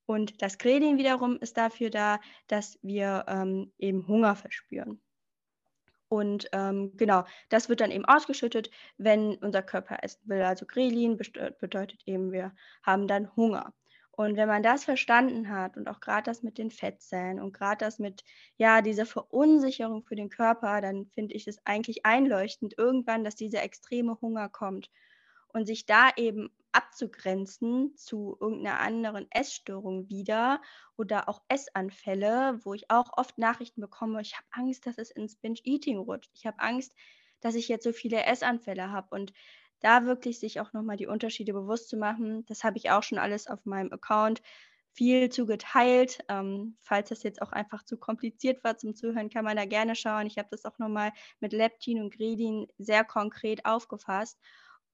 Und 0.08 0.42
das 0.42 0.58
Grelin 0.58 0.98
wiederum 0.98 1.38
ist 1.38 1.58
dafür 1.58 1.90
da, 1.90 2.20
dass 2.48 2.80
wir 2.82 3.26
ähm, 3.28 3.72
eben 3.78 4.08
Hunger 4.08 4.36
verspüren. 4.36 5.02
Und 6.08 6.48
ähm, 6.54 6.96
genau, 6.96 7.26
das 7.50 7.68
wird 7.68 7.82
dann 7.82 7.92
eben 7.92 8.06
ausgeschüttet, 8.06 8.72
wenn 8.98 9.36
unser 9.36 9.62
Körper 9.62 9.98
essen 10.02 10.22
will. 10.24 10.42
Also 10.42 10.66
Grelin 10.66 11.18
bedeutet 11.18 12.02
eben, 12.06 12.32
wir 12.32 12.56
haben 12.84 13.08
dann 13.08 13.36
Hunger. 13.36 13.74
Und 14.12 14.38
wenn 14.38 14.48
man 14.48 14.64
das 14.64 14.86
verstanden 14.86 15.50
hat 15.50 15.76
und 15.76 15.90
auch 15.90 16.00
gerade 16.00 16.24
das 16.24 16.42
mit 16.42 16.58
den 16.58 16.72
Fettzellen 16.72 17.42
und 17.42 17.52
gerade 17.52 17.86
das 17.86 18.00
mit, 18.00 18.24
ja, 18.56 18.82
dieser 18.82 19.06
Verunsicherung 19.06 20.04
für 20.04 20.16
den 20.16 20.30
Körper, 20.30 20.80
dann 20.80 21.06
finde 21.08 21.36
ich 21.36 21.48
es 21.48 21.60
eigentlich 21.66 22.06
einleuchtend 22.06 22.76
irgendwann, 22.78 23.26
dass 23.26 23.36
dieser 23.36 23.62
extreme 23.62 24.20
Hunger 24.22 24.48
kommt 24.48 24.90
und 25.50 25.68
sich 25.68 25.86
da 25.86 26.10
eben 26.16 26.50
abzugrenzen 26.78 27.96
zu 27.98 28.38
irgendeiner 28.40 28.80
anderen 28.80 29.28
Essstörung 29.32 30.10
wieder 30.10 30.62
oder 30.98 31.28
auch 31.30 31.42
Essanfälle, 31.50 32.60
wo 32.64 32.74
ich 32.74 32.90
auch 32.92 33.12
oft 33.18 33.38
Nachrichten 33.38 33.82
bekomme, 33.82 34.22
ich 34.22 34.36
habe 34.38 34.48
Angst, 34.52 34.86
dass 34.88 34.98
es 34.98 35.12
ins 35.12 35.36
Binge-Eating 35.38 35.98
rutscht. 36.00 36.32
Ich 36.36 36.46
habe 36.46 36.60
Angst, 36.60 36.94
dass 37.42 37.56
ich 37.56 37.68
jetzt 37.68 37.84
so 37.84 37.94
viele 37.94 38.24
Essanfälle 38.26 38.92
habe 38.92 39.08
und 39.16 39.34
da 39.80 40.06
wirklich 40.06 40.40
sich 40.40 40.60
auch 40.60 40.74
nochmal 40.74 40.98
die 40.98 41.08
Unterschiede 41.08 41.54
bewusst 41.54 41.90
zu 41.90 41.98
machen. 41.98 42.46
Das 42.48 42.64
habe 42.64 42.78
ich 42.78 42.90
auch 42.92 43.04
schon 43.04 43.20
alles 43.20 43.48
auf 43.48 43.66
meinem 43.66 43.92
Account 43.94 44.42
viel 44.94 45.30
zu 45.30 45.46
geteilt. 45.46 46.20
Ähm, 46.30 46.78
falls 46.82 47.10
das 47.10 47.24
jetzt 47.24 47.42
auch 47.42 47.52
einfach 47.52 47.84
zu 47.84 47.98
kompliziert 47.98 48.64
war 48.64 48.78
zum 48.78 48.96
Zuhören, 48.96 49.30
kann 49.30 49.46
man 49.46 49.56
da 49.58 49.66
gerne 49.66 49.96
schauen. 49.96 50.26
Ich 50.28 50.38
habe 50.40 50.48
das 50.52 50.66
auch 50.66 50.80
nochmal 50.80 51.12
mit 51.40 51.54
Leptin 51.54 52.02
und 52.02 52.16
Gredin 52.16 52.68
sehr 52.80 53.04
konkret 53.04 53.66
aufgefasst. 53.66 54.40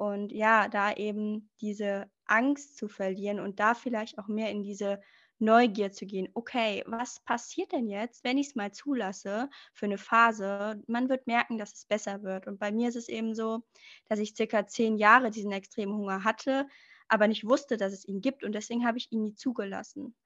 Und 0.04 0.34
ja, 0.34 0.68
da 0.68 0.92
eben 0.92 1.50
diese 1.62 2.12
Angst 2.26 2.76
zu 2.76 2.90
verlieren 2.90 3.40
und 3.40 3.62
da 3.62 3.74
vielleicht 3.74 4.20
auch 4.20 4.28
mehr 4.28 4.52
in 4.52 4.62
diese 4.62 5.00
Neugier 5.40 5.94
zu 5.94 6.06
gehen. 6.06 6.28
Okay, 6.34 6.84
was 6.88 7.22
passiert 7.22 7.72
denn 7.72 7.88
jetzt, 7.88 8.26
wenn 8.26 8.38
ich 8.38 8.48
es 8.48 8.56
mal 8.56 8.74
zulasse 8.74 9.50
für 9.74 9.86
eine 9.86 9.98
Phase? 9.98 10.84
Man 10.88 11.08
wird 11.08 11.26
merken, 11.26 11.58
dass 11.58 11.72
es 11.72 11.86
besser 11.86 12.22
wird. 12.22 12.48
Und 12.48 12.60
bei 12.60 12.70
mir 12.70 12.90
ist 12.90 12.98
es 12.98 13.08
eben 13.08 13.34
so, 13.34 13.64
dass 14.10 14.20
ich 14.20 14.36
circa 14.36 14.68
zehn 14.68 14.98
Jahre 14.98 15.32
diesen 15.32 15.54
extremen 15.54 15.96
Hunger 15.96 16.26
hatte, 16.26 16.68
aber 17.08 17.30
nicht 17.30 17.48
wusste, 17.48 17.78
dass 17.78 17.94
es 17.94 18.06
ihn 18.06 18.20
gibt. 18.20 18.44
Und 18.44 18.52
deswegen 18.52 18.86
habe 18.86 18.98
ich 18.98 19.10
ihn 19.10 19.24
nie 19.24 19.36
zugelassen. 19.36 20.18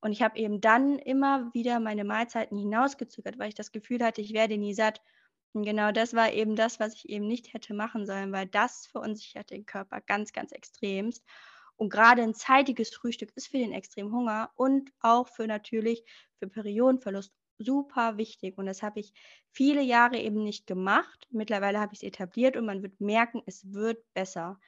Und 0.00 0.12
ich 0.12 0.22
habe 0.22 0.38
eben 0.38 0.60
dann 0.60 1.00
immer 1.00 1.52
wieder 1.54 1.80
meine 1.80 2.04
Mahlzeiten 2.04 2.56
hinausgezögert, 2.56 3.36
weil 3.40 3.48
ich 3.48 3.56
das 3.56 3.72
Gefühl 3.72 4.04
hatte, 4.04 4.20
ich 4.20 4.32
werde 4.32 4.58
nie 4.58 4.74
satt. 4.74 5.00
Und 5.54 5.64
genau 5.64 5.92
das 5.92 6.14
war 6.14 6.32
eben 6.32 6.56
das, 6.56 6.80
was 6.80 6.94
ich 6.94 7.08
eben 7.08 7.28
nicht 7.28 7.54
hätte 7.54 7.74
machen 7.74 8.06
sollen, 8.06 8.32
weil 8.32 8.46
das 8.46 8.86
verunsichert 8.88 9.50
den 9.50 9.64
Körper 9.64 10.00
ganz, 10.00 10.32
ganz 10.32 10.50
extremst. 10.52 11.24
Und 11.76 11.90
gerade 11.90 12.22
ein 12.22 12.34
zeitiges 12.34 12.94
Frühstück 12.94 13.30
ist 13.36 13.48
für 13.48 13.58
den 13.58 13.72
extremen 13.72 14.12
Hunger 14.12 14.50
und 14.56 14.90
auch 15.00 15.28
für 15.28 15.46
natürlich 15.46 16.04
für 16.38 16.48
Periodenverlust 16.48 17.32
super 17.58 18.16
wichtig. 18.16 18.58
Und 18.58 18.66
das 18.66 18.82
habe 18.82 19.00
ich 19.00 19.12
viele 19.52 19.80
Jahre 19.80 20.18
eben 20.18 20.42
nicht 20.42 20.66
gemacht. 20.66 21.28
Mittlerweile 21.30 21.80
habe 21.80 21.94
ich 21.94 22.00
es 22.00 22.08
etabliert 22.08 22.56
und 22.56 22.66
man 22.66 22.82
wird 22.82 23.00
merken, 23.00 23.42
es 23.46 23.72
wird 23.72 24.04
besser. 24.12 24.58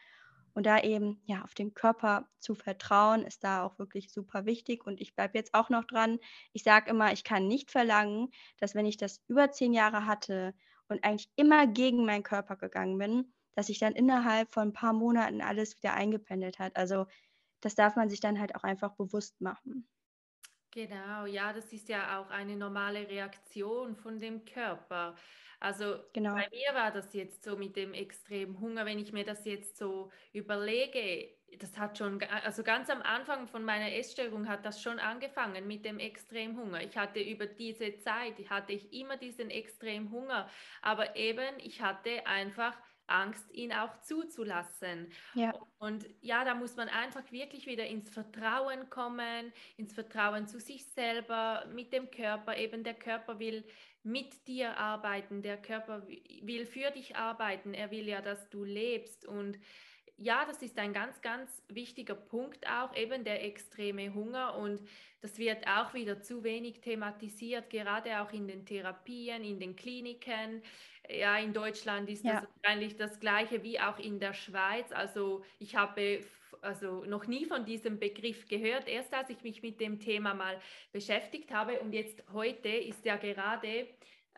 Und 0.55 0.66
da 0.66 0.81
eben 0.81 1.20
ja 1.27 1.42
auf 1.42 1.55
den 1.55 1.75
Körper 1.75 2.29
zu 2.38 2.55
vertrauen, 2.55 3.22
ist 3.25 3.44
da 3.44 3.62
auch 3.64 3.79
wirklich 3.79 4.12
super 4.12 4.46
wichtig. 4.46 4.87
Und 4.87 5.01
ich 5.01 5.14
bleibe 5.14 5.37
jetzt 5.37 5.53
auch 5.53 5.68
noch 5.68 5.85
dran. 5.85 6.18
Ich 6.53 6.62
sage 6.62 6.90
immer, 6.90 7.12
ich 7.12 7.25
kann 7.25 7.46
nicht 7.49 7.70
verlangen, 7.70 8.31
dass 8.59 8.75
wenn 8.75 8.87
ich 8.87 8.96
das 8.96 9.22
über 9.29 9.51
zehn 9.51 9.75
Jahre 9.75 10.07
hatte 10.07 10.55
und 10.88 11.05
eigentlich 11.05 11.31
immer 11.37 11.66
gegen 11.66 12.05
meinen 12.07 12.22
Körper 12.22 12.57
gegangen 12.57 12.99
bin, 12.99 13.33
dass 13.55 13.68
sich 13.68 13.79
dann 13.79 13.94
innerhalb 13.94 14.53
von 14.53 14.68
ein 14.68 14.72
paar 14.72 14.92
Monaten 14.92 15.40
alles 15.42 15.77
wieder 15.77 15.94
eingependelt 15.94 16.59
hat. 16.59 16.77
Also 16.77 17.07
das 17.61 17.75
darf 17.75 17.96
man 17.96 18.11
sich 18.11 18.20
dann 18.20 18.40
halt 18.40 18.55
auch 18.57 18.64
einfach 18.64 18.94
bewusst 18.96 19.40
machen. 19.40 19.88
Genau, 20.77 21.25
ja, 21.25 21.55
das 21.55 21.73
ist 21.73 21.89
ja 21.89 22.21
auch 22.21 22.29
eine 22.29 22.55
normale 22.55 23.09
Reaktion 23.09 23.97
von 23.97 24.21
dem 24.21 24.45
Körper. 24.45 25.15
Also 25.59 25.95
Genau. 26.12 26.35
bei 26.35 26.49
mir 26.51 26.75
war 26.75 26.91
das 26.93 27.15
jetzt 27.15 27.45
so 27.45 27.57
mit 27.57 27.77
dem 27.77 27.95
extremen 27.95 28.61
Hunger, 28.61 28.85
wenn 28.85 28.99
ich 28.99 29.11
mir 29.11 29.25
das 29.25 29.47
jetzt 29.47 29.79
so 29.79 30.12
überlege, 30.35 31.35
das 31.59 31.79
hat 31.79 31.97
schon, 31.97 32.23
also 32.25 32.62
ganz 32.62 32.91
am 32.91 33.01
Anfang 33.01 33.49
von 33.49 33.65
meiner 33.65 33.91
Essstörung 33.95 34.49
hat 34.49 34.67
das 34.67 34.83
schon 34.83 34.99
angefangen 34.99 35.67
mit 35.67 35.87
dem 35.87 35.99
Extremhunger. 35.99 36.83
Ich 36.83 36.99
hatte 36.99 37.21
über 37.21 37.47
diese 37.47 37.97
Zeit, 37.97 38.39
hatte 38.51 38.75
ich 38.75 38.93
immer 38.93 39.17
diesen 39.17 39.49
Extremhunger, 39.49 40.51
aber 40.83 41.17
eben 41.17 41.59
ich 41.59 41.81
hatte 41.81 42.27
einfach 42.27 42.77
Angst, 43.07 43.45
ihn 43.53 43.73
auch 43.73 44.01
zuzulassen. 44.03 45.12
Ja. 45.35 45.53
Und 45.79 46.07
ja, 46.21 46.45
da 46.45 46.55
muss 46.55 46.77
man 46.77 46.88
einfach 46.88 47.31
wirklich 47.31 47.66
wieder 47.66 47.87
ins 47.87 48.11
Vertrauen 48.11 48.90
kommen, 48.90 49.53
ins 49.77 49.92
Vertrauen 49.92 50.47
zu 50.47 50.61
sich 50.61 50.85
selber, 50.87 51.66
mit 51.73 51.92
dem 51.92 52.11
Körper. 52.11 52.57
Eben 52.57 52.85
der 52.85 52.95
Körper 52.95 53.38
will 53.38 53.64
mit 54.03 54.47
dir 54.47 54.77
arbeiten, 54.77 55.42
der 55.42 55.57
Körper 55.57 56.07
will 56.42 56.66
für 56.66 56.90
dich 56.92 57.16
arbeiten, 57.16 57.75
er 57.75 57.90
will 57.90 58.07
ja, 58.07 58.21
dass 58.21 58.49
du 58.51 58.62
lebst. 58.62 59.27
Und 59.27 59.59
ja, 60.19 60.45
das 60.47 60.62
ist 60.62 60.79
ein 60.79 60.92
ganz, 60.92 61.21
ganz 61.21 61.62
wichtiger 61.69 62.14
Punkt 62.14 62.66
auch, 62.69 62.95
eben 62.97 63.25
der 63.25 63.45
extreme 63.45 64.14
Hunger. 64.14 64.57
Und 64.57 64.81
das 65.21 65.38
wird 65.38 65.66
auch 65.66 65.92
wieder 65.92 66.23
zu 66.23 66.42
wenig 66.42 66.81
thematisiert, 66.81 67.69
gerade 67.69 68.21
auch 68.21 68.33
in 68.33 68.49
den 68.49 68.64
Therapien, 68.64 69.45
in 69.45 69.61
den 69.61 69.77
Kliniken. 69.77 70.62
Ja, 71.09 71.38
in 71.38 71.53
Deutschland 71.53 72.09
ist 72.09 72.25
ja. 72.25 72.40
das 72.40 72.49
eigentlich 72.62 72.97
das 72.97 73.21
gleiche 73.21 73.62
wie 73.62 73.79
auch 73.81 73.99
in 73.99 74.19
der 74.19 74.35
Schweiz. 74.35 74.90
Also 74.92 75.45
ich 75.59 75.77
habe 75.77 76.21
also 76.62 77.05
noch 77.05 77.27
nie 77.27 77.45
von 77.45 77.64
diesem 77.64 77.99
Begriff 77.99 78.49
gehört, 78.49 78.88
erst 78.88 79.12
als 79.14 79.31
ich 79.31 79.42
mich 79.42 79.62
mit 79.62 79.81
dem 79.81 80.01
Thema 80.01 80.35
mal 80.35 80.61
beschäftigt 80.92 81.53
habe. 81.53 81.81
Und 81.81 81.92
jetzt 81.92 82.23
heute 82.33 82.69
ist 82.69 83.05
ja 83.05 83.16
gerade 83.16 83.88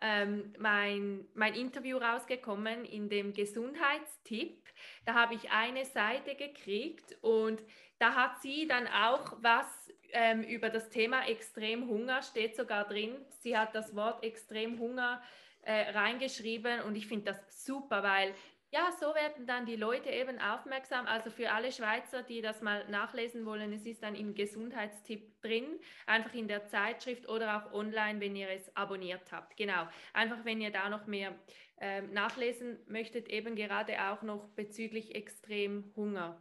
ähm, 0.00 0.52
mein, 0.58 1.26
mein 1.34 1.54
Interview 1.54 1.98
rausgekommen 1.98 2.84
in 2.84 3.08
dem 3.08 3.32
Gesundheitstipp. 3.32 4.64
Da 5.04 5.14
habe 5.14 5.34
ich 5.34 5.50
eine 5.50 5.84
Seite 5.84 6.34
gekriegt 6.34 7.16
und 7.20 7.62
da 7.98 8.14
hat 8.14 8.40
sie 8.40 8.66
dann 8.68 8.86
auch 8.86 9.36
was 9.40 9.66
ähm, 10.12 10.42
über 10.42 10.70
das 10.70 10.88
Thema 10.88 11.26
Extremhunger, 11.28 12.22
steht 12.22 12.56
sogar 12.56 12.86
drin. 12.86 13.14
Sie 13.40 13.56
hat 13.56 13.74
das 13.74 13.94
Wort 13.96 14.22
Extremhunger 14.22 15.20
äh, 15.68 15.90
reingeschrieben 15.90 16.80
und 16.80 16.96
ich 16.96 17.06
finde 17.06 17.26
das 17.26 17.66
super, 17.66 18.02
weil 18.02 18.34
ja, 18.70 18.90
so 18.98 19.14
werden 19.14 19.46
dann 19.46 19.66
die 19.66 19.76
Leute 19.76 20.08
eben 20.08 20.38
aufmerksam. 20.38 21.06
Also 21.06 21.30
für 21.30 21.52
alle 21.52 21.72
Schweizer, 21.72 22.22
die 22.22 22.40
das 22.40 22.62
mal 22.62 22.88
nachlesen 22.88 23.44
wollen, 23.44 23.72
es 23.74 23.84
ist 23.84 24.02
dann 24.02 24.14
im 24.14 24.34
Gesundheitstipp 24.34 25.42
drin, 25.42 25.78
einfach 26.06 26.32
in 26.32 26.48
der 26.48 26.66
Zeitschrift 26.68 27.28
oder 27.28 27.56
auch 27.56 27.72
online, 27.72 28.18
wenn 28.20 28.34
ihr 28.34 28.48
es 28.48 28.74
abonniert 28.76 29.30
habt. 29.30 29.58
Genau, 29.58 29.86
einfach 30.14 30.42
wenn 30.44 30.60
ihr 30.62 30.70
da 30.70 30.88
noch 30.88 31.06
mehr 31.06 31.34
äh, 31.80 32.00
nachlesen 32.00 32.78
möchtet, 32.86 33.28
eben 33.28 33.54
gerade 33.54 34.10
auch 34.10 34.22
noch 34.22 34.48
bezüglich 34.54 35.14
extrem 35.14 35.92
Hunger. 35.96 36.40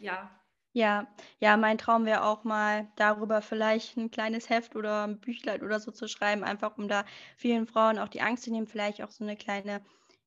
Ja. 0.00 0.36
Ja, 0.74 1.08
ja, 1.40 1.56
mein 1.56 1.78
Traum 1.78 2.04
wäre 2.04 2.24
auch 2.24 2.44
mal 2.44 2.88
darüber 2.96 3.42
vielleicht 3.42 3.96
ein 3.96 4.10
kleines 4.10 4.48
Heft 4.50 4.76
oder 4.76 5.04
ein 5.06 5.18
Büchlein 5.20 5.62
oder 5.62 5.80
so 5.80 5.90
zu 5.90 6.08
schreiben, 6.08 6.44
einfach 6.44 6.76
um 6.78 6.88
da 6.88 7.04
vielen 7.36 7.66
Frauen 7.66 7.98
auch 7.98 8.08
die 8.08 8.20
Angst 8.20 8.44
zu 8.44 8.50
nehmen, 8.52 8.66
vielleicht 8.66 9.02
auch 9.02 9.10
so 9.10 9.24
eine 9.24 9.36
kleine 9.36 9.82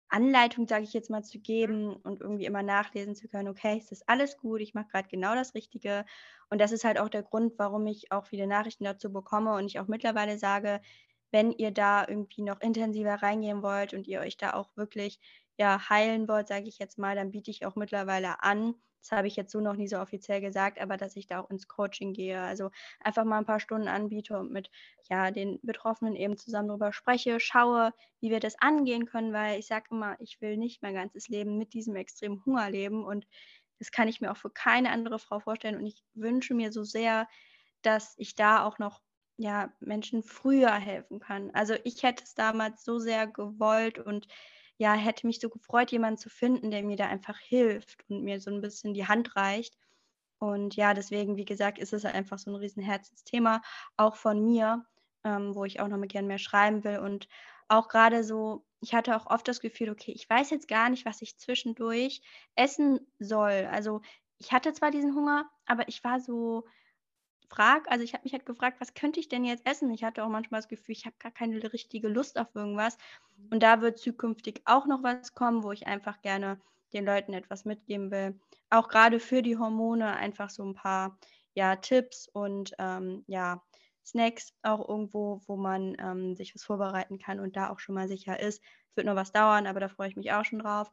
Anleitung, 0.10 0.68
sage 0.68 0.84
ich 0.84 0.94
jetzt 0.94 1.10
mal, 1.10 1.24
zu 1.24 1.40
geben 1.40 1.96
und 1.96 2.20
irgendwie 2.22 2.46
immer 2.46 2.64
nachlesen 2.64 3.16
zu 3.16 3.28
können, 3.30 3.48
okay, 3.50 3.78
es 3.80 3.92
ist 3.92 4.10
alles 4.10 4.38
gut, 4.38 4.60
ich 4.62 4.74
mache 4.74 4.88
gerade 4.88 5.08
genau 5.10 5.36
das 5.36 5.54
Richtige. 5.56 6.06
Und 6.50 6.60
das 6.60 6.72
ist 6.74 6.84
halt 6.84 7.00
auch 7.00 7.08
der 7.10 7.24
Grund, 7.24 7.54
warum 7.58 7.88
ich 7.88 8.12
auch 8.12 8.26
viele 8.26 8.48
Nachrichten 8.48 8.84
dazu 8.84 9.12
bekomme 9.14 9.54
und 9.56 9.66
ich 9.68 9.80
auch 9.80 9.88
mittlerweile 9.88 10.38
sage, 10.38 10.82
wenn 11.32 11.52
ihr 11.52 11.72
da 11.72 12.06
irgendwie 12.08 12.42
noch 12.42 12.60
intensiver 12.60 13.16
reingehen 13.22 13.62
wollt 13.64 13.94
und 13.94 14.06
ihr 14.08 14.20
euch 14.20 14.36
da 14.38 14.54
auch 14.54 14.76
wirklich 14.76 15.20
ja 15.62 15.90
heilen 15.90 16.28
wollt, 16.28 16.48
sage 16.48 16.68
ich 16.68 16.80
jetzt 16.80 16.98
mal, 16.98 17.16
dann 17.16 17.32
biete 17.32 17.52
ich 17.52 17.66
auch 17.66 17.76
mittlerweile 17.76 18.44
an, 18.44 18.76
das 19.02 19.12
habe 19.12 19.28
ich 19.28 19.36
jetzt 19.36 19.52
so 19.52 19.60
noch 19.62 19.76
nie 19.76 19.88
so 19.88 19.98
offiziell 20.00 20.42
gesagt, 20.42 20.80
aber 20.80 20.96
dass 20.96 21.16
ich 21.16 21.26
da 21.28 21.42
auch 21.42 21.50
ins 21.50 21.68
Coaching 21.68 22.14
gehe. 22.14 22.40
Also 22.40 22.70
einfach 23.00 23.24
mal 23.24 23.40
ein 23.40 23.46
paar 23.46 23.60
Stunden 23.60 23.88
anbiete 23.88 24.38
und 24.38 24.52
mit 24.52 24.70
ja, 25.10 25.32
den 25.32 25.60
Betroffenen 25.64 26.16
eben 26.16 26.38
zusammen 26.38 26.68
darüber 26.68 26.94
spreche, 26.94 27.40
schaue, 27.40 27.94
wie 28.20 28.30
wir 28.30 28.40
das 28.40 28.56
angehen 28.62 29.06
können, 29.08 29.34
weil 29.34 29.60
ich 29.60 29.66
sage 29.68 29.86
immer, 29.92 30.18
ich 30.20 30.40
will 30.42 30.58
nicht 30.58 30.82
mein 30.84 30.94
ganzes 30.94 31.30
Leben 31.30 31.58
mit 31.58 31.74
diesem 31.74 31.96
extremen 31.96 32.46
Hunger 32.46 32.70
leben 32.70 33.04
und 33.04 33.26
das 33.80 33.92
kann 33.92 34.08
ich 34.08 34.22
mir 34.22 34.32
auch 34.32 34.38
für 34.38 34.52
keine 34.52 34.92
andere 34.92 35.18
Frau 35.18 35.40
vorstellen 35.40 35.78
und 35.78 35.88
ich 35.88 36.04
wünsche 36.14 36.54
mir 36.54 36.72
so 36.72 36.84
sehr, 36.84 37.28
dass 37.82 38.14
ich 38.18 38.36
da 38.36 38.64
auch 38.66 38.78
noch 38.80 39.02
ja, 39.38 39.74
Menschen 39.80 40.22
früher 40.22 40.74
helfen 40.74 41.20
kann. 41.20 41.50
Also 41.54 41.74
ich 41.84 42.04
hätte 42.04 42.24
es 42.24 42.36
damals 42.36 42.84
so 42.84 43.00
sehr 43.00 43.26
gewollt 43.26 43.98
und 43.98 44.28
ja, 44.82 44.96
hätte 44.96 45.28
mich 45.28 45.40
so 45.40 45.48
gefreut, 45.48 45.92
jemanden 45.92 46.18
zu 46.18 46.28
finden, 46.30 46.72
der 46.72 46.82
mir 46.82 46.96
da 46.96 47.06
einfach 47.08 47.38
hilft 47.38 48.04
und 48.10 48.24
mir 48.24 48.42
so 48.42 48.50
ein 48.50 48.62
bisschen 48.62 48.96
die 48.96 49.08
Hand 49.08 49.36
reicht. 49.36 49.78
Und 50.40 50.76
ja, 50.76 50.96
deswegen, 50.96 51.38
wie 51.38 51.46
gesagt, 51.46 51.78
ist 51.78 51.94
es 51.94 52.04
einfach 52.04 52.40
so 52.40 52.50
ein 52.50 52.56
riesen 52.56 52.82
Herzensthema, 52.82 53.62
auch 53.96 54.16
von 54.16 54.44
mir, 54.44 54.84
ähm, 55.24 55.54
wo 55.54 55.66
ich 55.66 55.80
auch 55.80 55.88
noch 55.88 56.00
mal 56.00 56.08
gern 56.08 56.26
mehr 56.26 56.40
schreiben 56.40 56.84
will. 56.84 56.98
Und 56.98 57.28
auch 57.68 57.90
gerade 57.90 58.24
so, 58.24 58.66
ich 58.80 58.96
hatte 58.96 59.16
auch 59.16 59.28
oft 59.28 59.48
das 59.48 59.60
Gefühl, 59.60 59.92
okay, 59.92 60.14
ich 60.14 60.28
weiß 60.28 60.50
jetzt 60.50 60.68
gar 60.68 60.90
nicht, 60.90 61.06
was 61.06 61.22
ich 61.22 61.38
zwischendurch 61.38 62.24
essen 62.56 63.02
soll. 63.20 63.68
Also 63.72 64.02
ich 64.40 64.52
hatte 64.52 64.74
zwar 64.74 64.90
diesen 64.90 65.14
Hunger, 65.14 65.48
aber 65.68 65.88
ich 65.90 66.04
war 66.04 66.20
so, 66.20 66.66
frage, 67.52 67.92
also 67.92 68.04
ich 68.04 68.14
habe 68.14 68.24
mich 68.24 68.34
halt 68.34 68.46
gefragt, 68.46 68.80
was 68.80 68.94
könnte 68.94 69.20
ich 69.20 69.28
denn 69.28 69.44
jetzt 69.44 69.68
essen? 69.68 69.92
Ich 69.92 70.04
hatte 70.04 70.24
auch 70.24 70.30
manchmal 70.30 70.62
das 70.62 70.70
Gefühl, 70.70 70.94
ich 70.94 71.06
habe 71.06 71.16
gar 71.20 71.32
keine 71.32 71.62
richtige 71.74 72.08
Lust 72.08 72.40
auf 72.40 72.48
irgendwas. 72.56 72.98
Und 73.52 73.62
da 73.62 73.82
wird 73.82 74.00
zukünftig 74.00 74.62
auch 74.66 74.86
noch 74.86 75.04
was 75.04 75.34
kommen, 75.34 75.64
wo 75.64 75.72
ich 75.72 75.86
einfach 75.86 76.22
gerne 76.22 76.60
den 76.94 77.06
Leuten 77.06 77.34
etwas 77.34 77.66
mitgeben 77.66 78.10
will. 78.10 78.40
Auch 78.70 78.88
gerade 78.88 79.20
für 79.20 79.42
die 79.42 79.58
Hormone 79.58 80.16
einfach 80.16 80.50
so 80.50 80.64
ein 80.64 80.74
paar 80.74 81.18
ja, 81.54 81.76
Tipps 81.76 82.30
und 82.30 82.74
ähm, 82.80 83.26
ja, 83.28 83.62
Snacks 84.06 84.54
auch 84.64 84.88
irgendwo, 84.88 85.42
wo 85.46 85.58
man 85.58 85.96
ähm, 86.00 86.36
sich 86.36 86.56
was 86.56 86.64
vorbereiten 86.64 87.20
kann 87.20 87.40
und 87.40 87.58
da 87.58 87.70
auch 87.70 87.80
schon 87.80 87.96
mal 87.96 88.08
sicher 88.08 88.40
ist. 88.40 88.64
Es 88.90 88.96
wird 88.96 89.08
noch 89.08 89.16
was 89.16 89.34
dauern, 89.34 89.68
aber 89.68 89.82
da 89.82 89.90
freue 89.90 90.10
ich 90.10 90.16
mich 90.16 90.32
auch 90.32 90.46
schon 90.46 90.60
drauf 90.60 90.90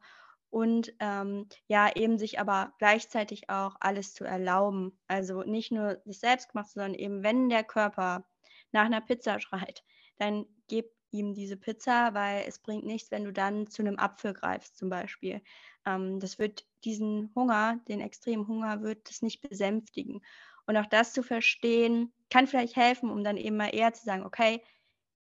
und 0.49 0.93
ähm, 0.99 1.47
ja, 1.67 1.95
eben 1.95 2.17
sich 2.17 2.39
aber 2.39 2.73
gleichzeitig 2.79 3.49
auch 3.49 3.75
alles 3.79 4.13
zu 4.13 4.23
erlauben. 4.23 4.97
Also 5.07 5.43
nicht 5.43 5.71
nur 5.71 6.01
sich 6.05 6.19
selbst 6.19 6.51
gemacht, 6.51 6.69
sondern 6.69 6.93
eben, 6.93 7.23
wenn 7.23 7.49
der 7.49 7.63
Körper 7.63 8.25
nach 8.71 8.85
einer 8.85 9.01
Pizza 9.01 9.39
schreit, 9.39 9.83
dann 10.17 10.45
gib 10.67 10.91
ihm 11.11 11.33
diese 11.33 11.57
Pizza, 11.57 12.13
weil 12.13 12.45
es 12.47 12.59
bringt 12.59 12.85
nichts, 12.85 13.11
wenn 13.11 13.23
du 13.23 13.33
dann 13.33 13.67
zu 13.67 13.81
einem 13.81 13.97
Apfel 13.97 14.33
greifst 14.33 14.77
zum 14.77 14.89
Beispiel. 14.89 15.41
Ähm, 15.85 16.19
das 16.19 16.39
wird 16.39 16.65
diesen 16.83 17.31
Hunger, 17.35 17.79
den 17.87 18.01
extremen 18.01 18.47
Hunger, 18.47 18.81
wird 18.81 19.09
das 19.09 19.21
nicht 19.21 19.41
besänftigen. 19.41 20.21
Und 20.65 20.77
auch 20.77 20.85
das 20.85 21.13
zu 21.13 21.23
verstehen, 21.23 22.13
kann 22.29 22.47
vielleicht 22.47 22.75
helfen, 22.75 23.09
um 23.09 23.23
dann 23.23 23.37
eben 23.37 23.57
mal 23.57 23.73
eher 23.73 23.91
zu 23.93 24.05
sagen, 24.05 24.23
okay, 24.23 24.63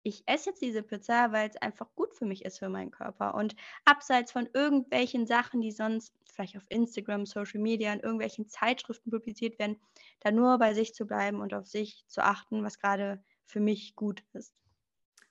ich 0.02 0.22
esse 0.26 0.50
jetzt 0.50 0.62
diese 0.62 0.82
Pizza, 0.82 1.32
weil 1.32 1.48
es 1.48 1.56
einfach 1.56 1.88
gut 1.94 2.14
für 2.14 2.24
mich 2.24 2.44
ist, 2.44 2.58
für 2.58 2.68
meinen 2.68 2.90
Körper. 2.90 3.34
Und 3.34 3.56
abseits 3.84 4.32
von 4.32 4.48
irgendwelchen 4.52 5.26
Sachen, 5.26 5.60
die 5.60 5.72
sonst 5.72 6.14
vielleicht 6.32 6.56
auf 6.56 6.66
Instagram, 6.68 7.26
Social 7.26 7.60
Media, 7.60 7.92
in 7.92 8.00
irgendwelchen 8.00 8.48
Zeitschriften 8.48 9.10
publiziert 9.10 9.58
werden, 9.58 9.76
da 10.20 10.30
nur 10.30 10.58
bei 10.58 10.72
sich 10.74 10.94
zu 10.94 11.06
bleiben 11.06 11.40
und 11.40 11.52
auf 11.52 11.66
sich 11.66 12.04
zu 12.06 12.22
achten, 12.22 12.62
was 12.62 12.78
gerade 12.78 13.22
für 13.44 13.60
mich 13.60 13.96
gut 13.96 14.22
ist. 14.34 14.54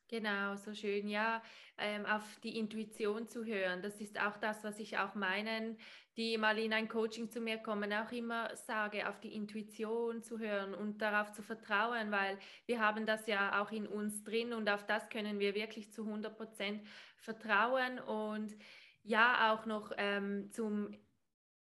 Genau, 0.10 0.56
so 0.56 0.74
schön, 0.74 1.10
ja, 1.10 1.42
ähm, 1.78 2.06
auf 2.06 2.24
die 2.42 2.58
Intuition 2.58 3.28
zu 3.28 3.44
hören. 3.44 3.82
Das 3.82 4.00
ist 4.00 4.18
auch 4.22 4.38
das, 4.38 4.64
was 4.64 4.80
ich 4.80 4.98
auch 4.98 5.16
meinen, 5.16 5.78
die 6.16 6.38
mal 6.38 6.58
in 6.58 6.72
ein 6.72 6.88
Coaching 6.88 7.30
zu 7.30 7.42
mir 7.42 7.58
kommen, 7.58 7.92
auch 7.92 8.12
immer 8.14 8.56
sage, 8.56 9.10
auf 9.10 9.20
die 9.20 9.36
Intuition 9.36 10.24
zu 10.24 10.40
hören 10.40 10.74
und 10.74 11.02
darauf 11.02 11.34
zu 11.34 11.44
vertrauen, 11.44 12.10
weil 12.10 12.40
wir 12.68 12.80
haben 12.80 13.06
das 13.06 13.28
ja 13.28 13.62
auch 13.62 13.72
in 13.74 13.86
uns 13.86 14.24
drin 14.24 14.54
und 14.54 14.70
auf 14.70 14.86
das 14.86 15.10
können 15.10 15.40
wir 15.40 15.56
wirklich 15.56 15.92
zu 15.92 16.06
100 16.06 16.38
Prozent 16.38 16.88
vertrauen 17.18 18.00
und 18.00 18.56
ja, 19.04 19.54
auch 19.54 19.66
noch 19.66 19.92
ähm, 19.98 20.50
zum 20.52 20.96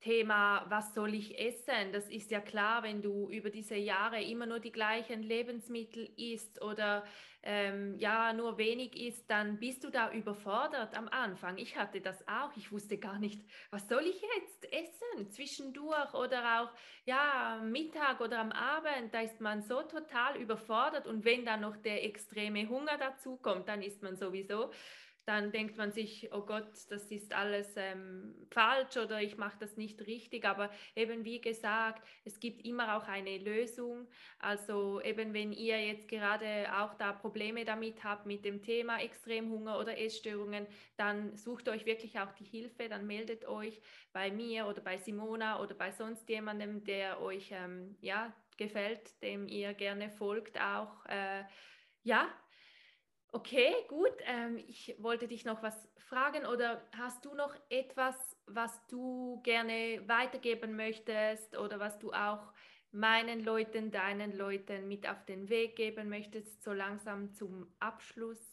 Thema, 0.01 0.65
was 0.69 0.95
soll 0.95 1.15
ich 1.15 1.39
essen? 1.39 1.93
Das 1.93 2.09
ist 2.09 2.31
ja 2.31 2.41
klar, 2.41 2.83
wenn 2.83 3.03
du 3.03 3.31
über 3.31 3.51
diese 3.51 3.77
Jahre 3.77 4.23
immer 4.23 4.47
nur 4.47 4.61
die 4.61 4.73
gleichen 4.73 5.23
Lebensmittel 5.23 6.09
isst 6.17 6.63
oder 6.63 7.05
ähm, 7.43 7.97
ja 7.99 8.33
nur 8.33 8.59
wenig 8.59 8.97
isst, 9.01 9.31
dann 9.31 9.59
bist 9.59 9.85
du 9.85 9.91
da 9.91 10.13
überfordert 10.13 10.97
am 10.97 11.09
Anfang. 11.09 11.59
Ich 11.59 11.77
hatte 11.77 12.01
das 12.01 12.27
auch. 12.27 12.51
Ich 12.57 12.73
wusste 12.73 12.99
gar 12.99 13.19
nicht, 13.19 13.43
was 13.71 13.89
soll 13.89 14.05
ich 14.05 14.21
jetzt 14.21 14.73
essen 14.73 15.31
zwischendurch 15.31 16.13
oder 16.13 16.61
auch 16.61 16.73
ja 17.05 17.61
Mittag 17.65 18.21
oder 18.21 18.41
am 18.41 18.53
Abend. 18.53 19.15
Da 19.15 19.21
ist 19.21 19.41
man 19.41 19.63
so 19.63 19.83
total 19.83 20.37
überfordert 20.37 21.07
und 21.07 21.25
wenn 21.25 21.45
dann 21.45 21.61
noch 21.61 21.77
der 21.77 22.05
extreme 22.05 22.69
Hunger 22.69 22.99
dazu 22.99 23.37
kommt, 23.37 23.69
dann 23.69 23.81
ist 23.81 24.03
man 24.03 24.17
sowieso 24.17 24.71
dann 25.27 25.51
denkt 25.51 25.77
man 25.77 25.91
sich, 25.91 26.33
oh 26.33 26.43
Gott, 26.43 26.69
das 26.89 27.11
ist 27.11 27.35
alles 27.35 27.75
ähm, 27.77 28.33
falsch 28.53 28.97
oder 28.97 29.21
ich 29.21 29.37
mache 29.37 29.59
das 29.59 29.77
nicht 29.77 30.07
richtig. 30.07 30.45
Aber 30.45 30.71
eben 30.95 31.25
wie 31.25 31.41
gesagt, 31.41 32.07
es 32.25 32.39
gibt 32.39 32.65
immer 32.65 32.97
auch 32.97 33.09
eine 33.09 33.39
Lösung. 33.39 34.07
Also 34.39 35.01
eben 35.03 35.35
wenn 35.35 35.53
ihr 35.53 35.85
jetzt 35.85 36.09
gerade 36.09 36.67
auch 36.73 36.95
da 36.95 37.12
Probleme 37.12 37.65
damit 37.65 38.05
habt 38.05 38.25
mit 38.27 38.45
dem 38.45 38.62
Thema 38.62 39.01
Extremhunger 39.01 39.81
oder 39.81 39.99
Essstörungen, 39.99 40.65
dann 40.97 41.37
sucht 41.37 41.69
euch 41.69 41.87
wirklich 41.87 42.21
auch 42.21 42.33
die 42.33 42.45
Hilfe, 42.45 42.89
dann 42.89 43.09
meldet 43.09 43.47
euch 43.47 43.83
bei 44.12 44.31
mir 44.31 44.67
oder 44.67 44.81
bei 44.81 44.97
Simona 44.97 45.61
oder 45.61 45.75
bei 45.75 45.91
sonst 45.91 46.29
jemandem, 46.29 46.85
der 46.85 47.21
euch 47.21 47.51
ähm, 47.51 47.97
ja, 48.01 48.33
gefällt, 48.57 49.21
dem 49.23 49.49
ihr 49.49 49.75
gerne 49.75 50.09
folgt 50.09 50.61
auch. 50.61 51.05
Äh, 51.07 51.43
ja, 52.05 52.29
Okay, 53.33 53.75
gut. 53.89 54.12
Ähm, 54.25 54.57
ich 54.57 54.97
wollte 54.99 55.29
dich 55.29 55.45
noch 55.45 55.62
was 55.62 55.89
fragen 55.99 56.47
oder 56.47 56.89
hast 56.97 57.25
du 57.25 57.35
noch 57.35 57.55
etwas, 57.69 58.37
was 58.47 58.87
du 58.87 59.41
gerne 59.43 60.03
weitergeben 60.09 60.75
möchtest 60.77 61.57
oder 61.57 61.79
was 61.79 61.99
du 61.99 62.12
auch 62.12 62.53
meinen 62.93 63.45
Leuten, 63.45 63.91
deinen 63.91 64.33
Leuten 64.35 64.89
mit 64.89 65.09
auf 65.09 65.25
den 65.27 65.49
Weg 65.51 65.77
geben 65.77 66.09
möchtest, 66.09 66.62
so 66.62 66.73
langsam 66.73 67.35
zum 67.35 67.75
Abschluss? 67.79 68.51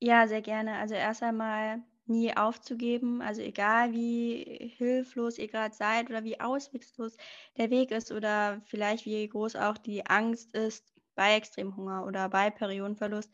Ja, 0.00 0.26
sehr 0.28 0.42
gerne. 0.42 0.78
Also 0.78 0.94
erst 0.94 1.22
einmal 1.22 1.82
nie 2.06 2.36
aufzugeben. 2.36 3.22
Also 3.22 3.42
egal 3.42 3.92
wie 3.92 4.72
hilflos 4.76 5.38
ihr 5.38 5.48
gerade 5.48 5.74
seid 5.74 6.08
oder 6.10 6.24
wie 6.24 6.40
ausweglos 6.40 7.16
der 7.56 7.70
Weg 7.70 7.90
ist 7.90 8.10
oder 8.12 8.62
vielleicht 8.64 9.04
wie 9.06 9.28
groß 9.28 9.56
auch 9.56 9.78
die 9.78 10.06
Angst 10.06 10.54
ist, 10.54 10.92
bei 11.20 11.34
Extremhunger 11.34 12.06
oder 12.06 12.30
bei 12.30 12.48
Periodenverlust, 12.48 13.30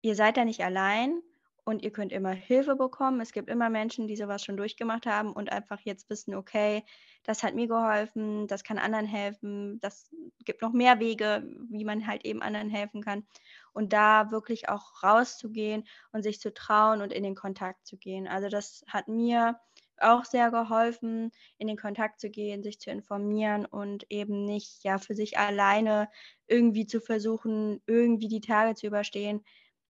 ihr 0.00 0.14
seid 0.14 0.38
da 0.38 0.46
nicht 0.46 0.64
allein 0.64 1.20
und 1.62 1.82
ihr 1.82 1.92
könnt 1.92 2.10
immer 2.10 2.30
Hilfe 2.30 2.74
bekommen. 2.74 3.20
Es 3.20 3.32
gibt 3.32 3.50
immer 3.50 3.68
Menschen, 3.68 4.08
die 4.08 4.16
sowas 4.16 4.42
schon 4.42 4.56
durchgemacht 4.56 5.04
haben 5.04 5.30
und 5.34 5.52
einfach 5.52 5.78
jetzt 5.80 6.08
wissen, 6.08 6.34
okay, 6.34 6.84
das 7.22 7.42
hat 7.42 7.54
mir 7.54 7.68
geholfen, 7.68 8.46
das 8.46 8.64
kann 8.64 8.78
anderen 8.78 9.04
helfen, 9.04 9.78
das 9.80 10.08
gibt 10.46 10.62
noch 10.62 10.72
mehr 10.72 11.00
Wege, 11.00 11.46
wie 11.68 11.84
man 11.84 12.06
halt 12.06 12.24
eben 12.24 12.40
anderen 12.40 12.70
helfen 12.70 13.02
kann. 13.02 13.26
Und 13.74 13.92
da 13.92 14.30
wirklich 14.30 14.70
auch 14.70 15.02
rauszugehen 15.02 15.84
und 16.12 16.22
sich 16.22 16.40
zu 16.40 16.54
trauen 16.54 17.02
und 17.02 17.12
in 17.12 17.24
den 17.24 17.34
Kontakt 17.34 17.86
zu 17.86 17.98
gehen. 17.98 18.26
Also 18.26 18.48
das 18.48 18.86
hat 18.88 19.08
mir 19.08 19.60
auch 20.02 20.24
sehr 20.24 20.50
geholfen, 20.50 21.30
in 21.58 21.66
den 21.68 21.76
Kontakt 21.76 22.20
zu 22.20 22.30
gehen, 22.30 22.62
sich 22.62 22.78
zu 22.80 22.90
informieren 22.90 23.66
und 23.66 24.04
eben 24.10 24.44
nicht 24.44 24.84
ja 24.84 24.98
für 24.98 25.14
sich 25.14 25.38
alleine 25.38 26.08
irgendwie 26.46 26.86
zu 26.86 27.00
versuchen, 27.00 27.82
irgendwie 27.86 28.28
die 28.28 28.40
Tage 28.40 28.74
zu 28.74 28.86
überstehen. 28.86 29.42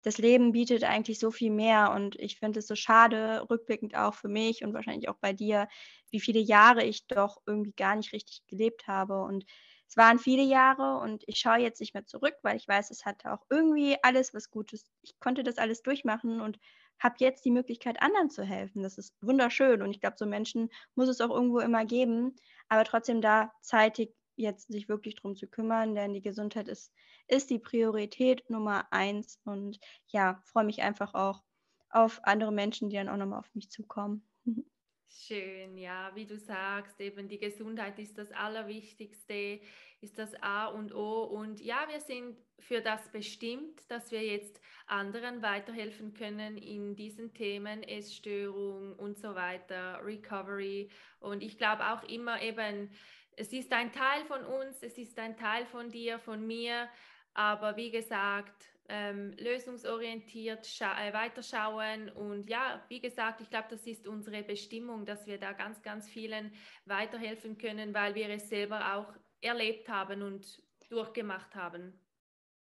Das 0.05 0.18
Leben 0.18 0.51
bietet 0.53 0.83
eigentlich 0.85 1.18
so 1.20 1.31
viel 1.31 1.51
mehr 1.53 1.92
und 1.92 2.16
ich 2.18 2.38
finde 2.38 2.59
es 2.59 2.66
so 2.66 2.75
schade, 2.75 3.46
rückblickend 3.48 3.94
auch 3.96 4.14
für 4.14 4.29
mich 4.29 4.64
und 4.64 4.75
wahrscheinlich 4.75 5.09
auch 5.09 5.18
bei 5.20 5.33
dir, 5.33 5.68
wie 6.11 6.18
viele 6.20 6.40
Jahre 6.40 6.85
ich 6.85 7.07
doch 7.07 7.38
irgendwie 7.46 7.72
gar 7.72 7.94
nicht 7.96 8.12
richtig 8.12 8.42
gelebt 8.48 8.88
habe. 8.88 9.22
Und 9.22 9.44
es 9.88 9.96
waren 9.96 10.18
viele 10.18 10.42
Jahre 10.42 10.98
und 10.98 11.22
ich 11.29 11.38
schaue 11.38 11.59
jetzt 11.59 11.81
nicht 11.81 11.94
mehr 11.94 12.05
zurück, 12.05 12.35
weil 12.42 12.57
ich 12.57 12.66
weiß, 12.66 12.90
es 12.90 13.05
hatte 13.05 13.33
auch 13.33 13.44
irgendwie 13.48 13.96
alles 14.03 14.35
was 14.35 14.51
Gutes. 14.51 14.90
Ich 15.03 15.18
konnte 15.20 15.44
das 15.44 15.59
alles 15.59 15.83
durchmachen 15.83 16.40
und 16.40 16.59
habe 16.98 17.16
jetzt 17.18 17.44
die 17.44 17.50
Möglichkeit, 17.50 18.00
anderen 18.02 18.31
zu 18.31 18.44
helfen. 18.44 18.83
Das 18.83 18.98
ist 18.98 19.14
wunderschön 19.20 19.83
und 19.83 19.90
ich 19.90 20.00
glaube, 20.00 20.16
so 20.18 20.26
Menschen 20.26 20.70
muss 20.94 21.09
es 21.09 21.20
auch 21.20 21.31
irgendwo 21.31 21.61
immer 21.61 21.85
geben, 21.85 22.37
aber 22.68 22.85
trotzdem 22.85 23.20
da 23.20 23.52
zeitig 23.61 24.14
jetzt 24.37 24.72
sich 24.72 24.88
wirklich 24.88 25.16
drum 25.16 25.37
zu 25.37 25.46
kümmern, 25.46 25.94
denn 25.94 26.14
die 26.14 26.22
Gesundheit 26.22 26.68
ist, 26.68 26.92
ist 27.28 27.50
die 27.50 27.59
Priorität 27.59 28.48
Nummer 28.48 28.87
eins 28.90 29.38
und 29.44 29.78
ja, 30.09 30.40
freue 30.44 30.64
mich 30.64 30.83
einfach 30.83 31.14
auch 31.14 31.42
auf 31.90 32.20
andere 32.24 32.52
Menschen, 32.52 32.88
die 32.88 32.96
dann 32.96 33.09
auch 33.09 33.16
nochmal 33.16 33.40
auf 33.40 33.55
mich 33.55 33.70
zukommen. 33.70 34.26
Schön, 35.14 35.77
ja, 35.77 36.11
wie 36.14 36.25
du 36.25 36.38
sagst, 36.38 36.98
eben 36.98 37.29
die 37.29 37.38
Gesundheit 37.38 37.98
ist 37.98 38.16
das 38.16 38.33
Allerwichtigste, 38.33 39.61
ist 40.01 40.18
das 40.18 40.35
A 40.42 40.66
und 40.66 40.94
O. 40.94 41.25
Und 41.25 41.61
ja, 41.61 41.87
wir 41.90 42.01
sind 42.01 42.37
für 42.59 42.81
das 42.81 43.11
bestimmt, 43.12 43.79
dass 43.90 44.11
wir 44.11 44.22
jetzt 44.22 44.61
anderen 44.87 45.42
weiterhelfen 45.42 46.14
können 46.14 46.57
in 46.57 46.96
diesen 46.96 47.35
Themen, 47.35 47.83
Essstörung 47.83 48.94
und 48.96 49.18
so 49.18 49.35
weiter, 49.35 50.01
Recovery. 50.03 50.88
Und 51.20 51.42
ich 51.42 51.59
glaube 51.59 51.92
auch 51.92 52.05
immer 52.05 52.40
eben, 52.40 52.90
es 53.37 53.53
ist 53.53 53.70
ein 53.72 53.92
Teil 53.92 54.25
von 54.25 54.44
uns, 54.44 54.83
es 54.83 54.96
ist 54.96 55.18
ein 55.18 55.37
Teil 55.37 55.66
von 55.66 55.90
dir, 55.90 56.18
von 56.20 56.46
mir. 56.46 56.88
Aber 57.35 57.77
wie 57.77 57.90
gesagt, 57.90 58.71
ähm, 58.88 59.32
lösungsorientiert 59.38 60.66
äh, 60.80 61.12
weiterschauen. 61.12 62.10
Und 62.10 62.48
ja, 62.50 62.84
wie 62.88 63.00
gesagt, 63.00 63.40
ich 63.40 63.50
glaube, 63.50 63.68
das 63.70 63.86
ist 63.86 64.06
unsere 64.06 64.42
Bestimmung, 64.42 65.06
dass 65.06 65.26
wir 65.26 65.38
da 65.38 65.52
ganz, 65.52 65.82
ganz 65.82 66.08
vielen 66.08 66.52
weiterhelfen 66.84 67.58
können, 67.58 67.94
weil 67.94 68.14
wir 68.14 68.28
es 68.30 68.48
selber 68.48 68.94
auch 68.96 69.14
erlebt 69.40 69.88
haben 69.88 70.22
und 70.22 70.62
durchgemacht 70.88 71.54
haben. 71.54 71.98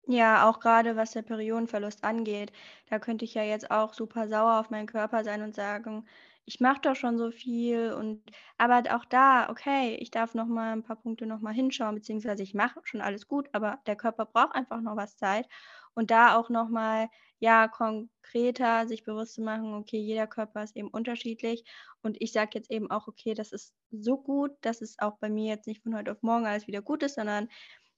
Ja, 0.06 0.48
auch 0.48 0.60
gerade 0.60 0.96
was 0.96 1.12
der 1.12 1.22
Periodenverlust 1.22 2.04
angeht, 2.04 2.52
da 2.88 2.98
könnte 2.98 3.24
ich 3.24 3.34
ja 3.34 3.42
jetzt 3.44 3.70
auch 3.70 3.94
super 3.94 4.28
sauer 4.28 4.58
auf 4.58 4.70
meinen 4.70 4.86
Körper 4.86 5.24
sein 5.24 5.42
und 5.42 5.54
sagen, 5.54 6.06
ich 6.46 6.58
mache 6.58 6.80
doch 6.80 6.96
schon 6.96 7.16
so 7.18 7.30
viel 7.30 7.92
und 7.92 8.22
aber 8.58 8.82
auch 8.96 9.04
da, 9.04 9.48
okay, 9.50 9.94
ich 10.00 10.10
darf 10.10 10.34
noch 10.34 10.46
mal 10.46 10.72
ein 10.72 10.82
paar 10.82 10.96
Punkte 10.96 11.26
noch 11.26 11.40
mal 11.40 11.52
hinschauen, 11.54 11.94
beziehungsweise 11.94 12.42
ich 12.42 12.54
mache 12.54 12.80
schon 12.84 13.00
alles 13.02 13.28
gut, 13.28 13.48
aber 13.52 13.78
der 13.86 13.94
Körper 13.96 14.26
braucht 14.26 14.54
einfach 14.54 14.80
noch 14.80 14.96
was 14.96 15.16
Zeit 15.16 15.46
und 15.94 16.10
da 16.10 16.36
auch 16.36 16.50
noch 16.50 16.68
mal, 16.68 17.08
ja, 17.38 17.68
konkreter 17.68 18.86
sich 18.88 19.04
bewusst 19.04 19.34
zu 19.34 19.42
machen, 19.42 19.74
okay, 19.74 19.98
jeder 19.98 20.26
Körper 20.26 20.62
ist 20.62 20.76
eben 20.76 20.88
unterschiedlich 20.88 21.64
und 22.02 22.16
ich 22.20 22.32
sage 22.32 22.50
jetzt 22.54 22.70
eben 22.70 22.90
auch, 22.90 23.08
okay, 23.08 23.34
das 23.34 23.52
ist 23.52 23.74
so 23.90 24.18
gut, 24.18 24.52
dass 24.62 24.82
es 24.82 24.98
auch 24.98 25.18
bei 25.18 25.28
mir 25.30 25.48
jetzt 25.54 25.66
nicht 25.66 25.82
von 25.82 25.96
heute 25.96 26.12
auf 26.12 26.22
morgen 26.22 26.46
alles 26.46 26.66
wieder 26.66 26.82
gut 26.82 27.02
ist, 27.02 27.14
sondern 27.16 27.48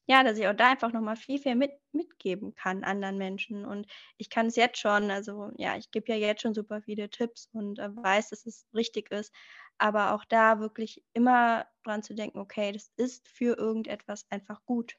ja, 0.06 0.24
dass 0.24 0.38
ich 0.38 0.46
auch 0.48 0.54
da 0.54 0.70
einfach 0.70 0.92
noch 0.92 1.00
mal 1.00 1.16
viel, 1.16 1.38
viel 1.38 1.54
mit 1.54 1.72
mitgeben 1.92 2.54
kann 2.54 2.84
anderen 2.84 3.18
Menschen 3.18 3.64
und 3.64 3.86
ich 4.18 4.30
kann 4.30 4.46
es 4.46 4.56
jetzt 4.56 4.78
schon 4.78 5.10
also, 5.10 5.50
ja, 5.58 5.76
ich 5.76 5.90
gebe 5.90 6.12
ja 6.12 6.16
jetzt 6.18 6.42
schon 6.42 6.54
super 6.54 6.82
viele 6.82 7.08
Tipps 7.10 7.48
und, 7.52 7.78
äh, 7.78 7.94
weiß, 7.96 8.30
dass 8.30 8.46
es 8.46 8.66
richtig 8.74 9.10
ist, 9.12 9.32
aber 9.78 10.14
auch 10.14 10.24
da 10.24 10.60
wirklich 10.60 11.04
immer 11.14 11.66
dran 11.84 12.02
zu 12.02 12.14
denken: 12.14 12.38
„Okay, 12.38 12.72
das 12.72 12.92
ist 12.96 13.28
für 13.28 13.56
irgendetwas 13.58 14.26
einfach 14.30 14.64
gut.“ 14.66 14.96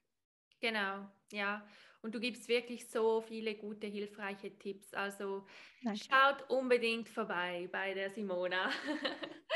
Genau, 0.59 1.11
ja. 1.31 1.67
Und 2.03 2.13
du 2.15 2.19
gibst 2.19 2.47
wirklich 2.49 2.89
so 2.89 3.21
viele 3.21 3.55
gute, 3.55 3.87
hilfreiche 3.87 4.57
Tipps. 4.59 4.93
Also 4.93 5.45
Danke. 5.83 6.03
schaut 6.03 6.49
unbedingt 6.49 7.07
vorbei 7.09 7.69
bei 7.71 7.93
der 7.93 8.09
Simona. 8.11 8.69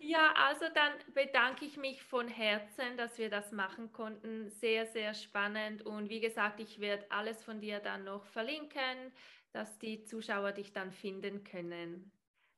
ja, 0.00 0.32
also 0.34 0.66
dann 0.74 0.92
bedanke 1.14 1.64
ich 1.64 1.76
mich 1.76 2.02
von 2.02 2.28
Herzen, 2.28 2.96
dass 2.96 3.18
wir 3.18 3.30
das 3.30 3.52
machen 3.52 3.92
konnten. 3.92 4.50
Sehr, 4.50 4.86
sehr 4.86 5.14
spannend. 5.14 5.82
Und 5.82 6.08
wie 6.10 6.20
gesagt, 6.20 6.60
ich 6.60 6.80
werde 6.80 7.10
alles 7.10 7.44
von 7.44 7.60
dir 7.60 7.80
dann 7.80 8.04
noch 8.04 8.26
verlinken, 8.26 9.12
dass 9.52 9.78
die 9.78 10.02
Zuschauer 10.02 10.52
dich 10.52 10.72
dann 10.72 10.92
finden 10.92 11.44
können. 11.44 12.12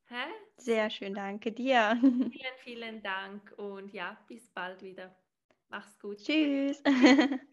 Hä? 0.07 0.25
Sehr 0.57 0.89
schön, 0.89 1.13
danke 1.13 1.51
dir. 1.51 1.99
Vielen, 2.31 2.57
vielen 2.57 3.03
Dank 3.03 3.53
und 3.57 3.93
ja, 3.93 4.17
bis 4.27 4.49
bald 4.49 4.81
wieder. 4.81 5.15
Mach's 5.69 5.99
gut. 5.99 6.23
Tschüss. 6.23 6.81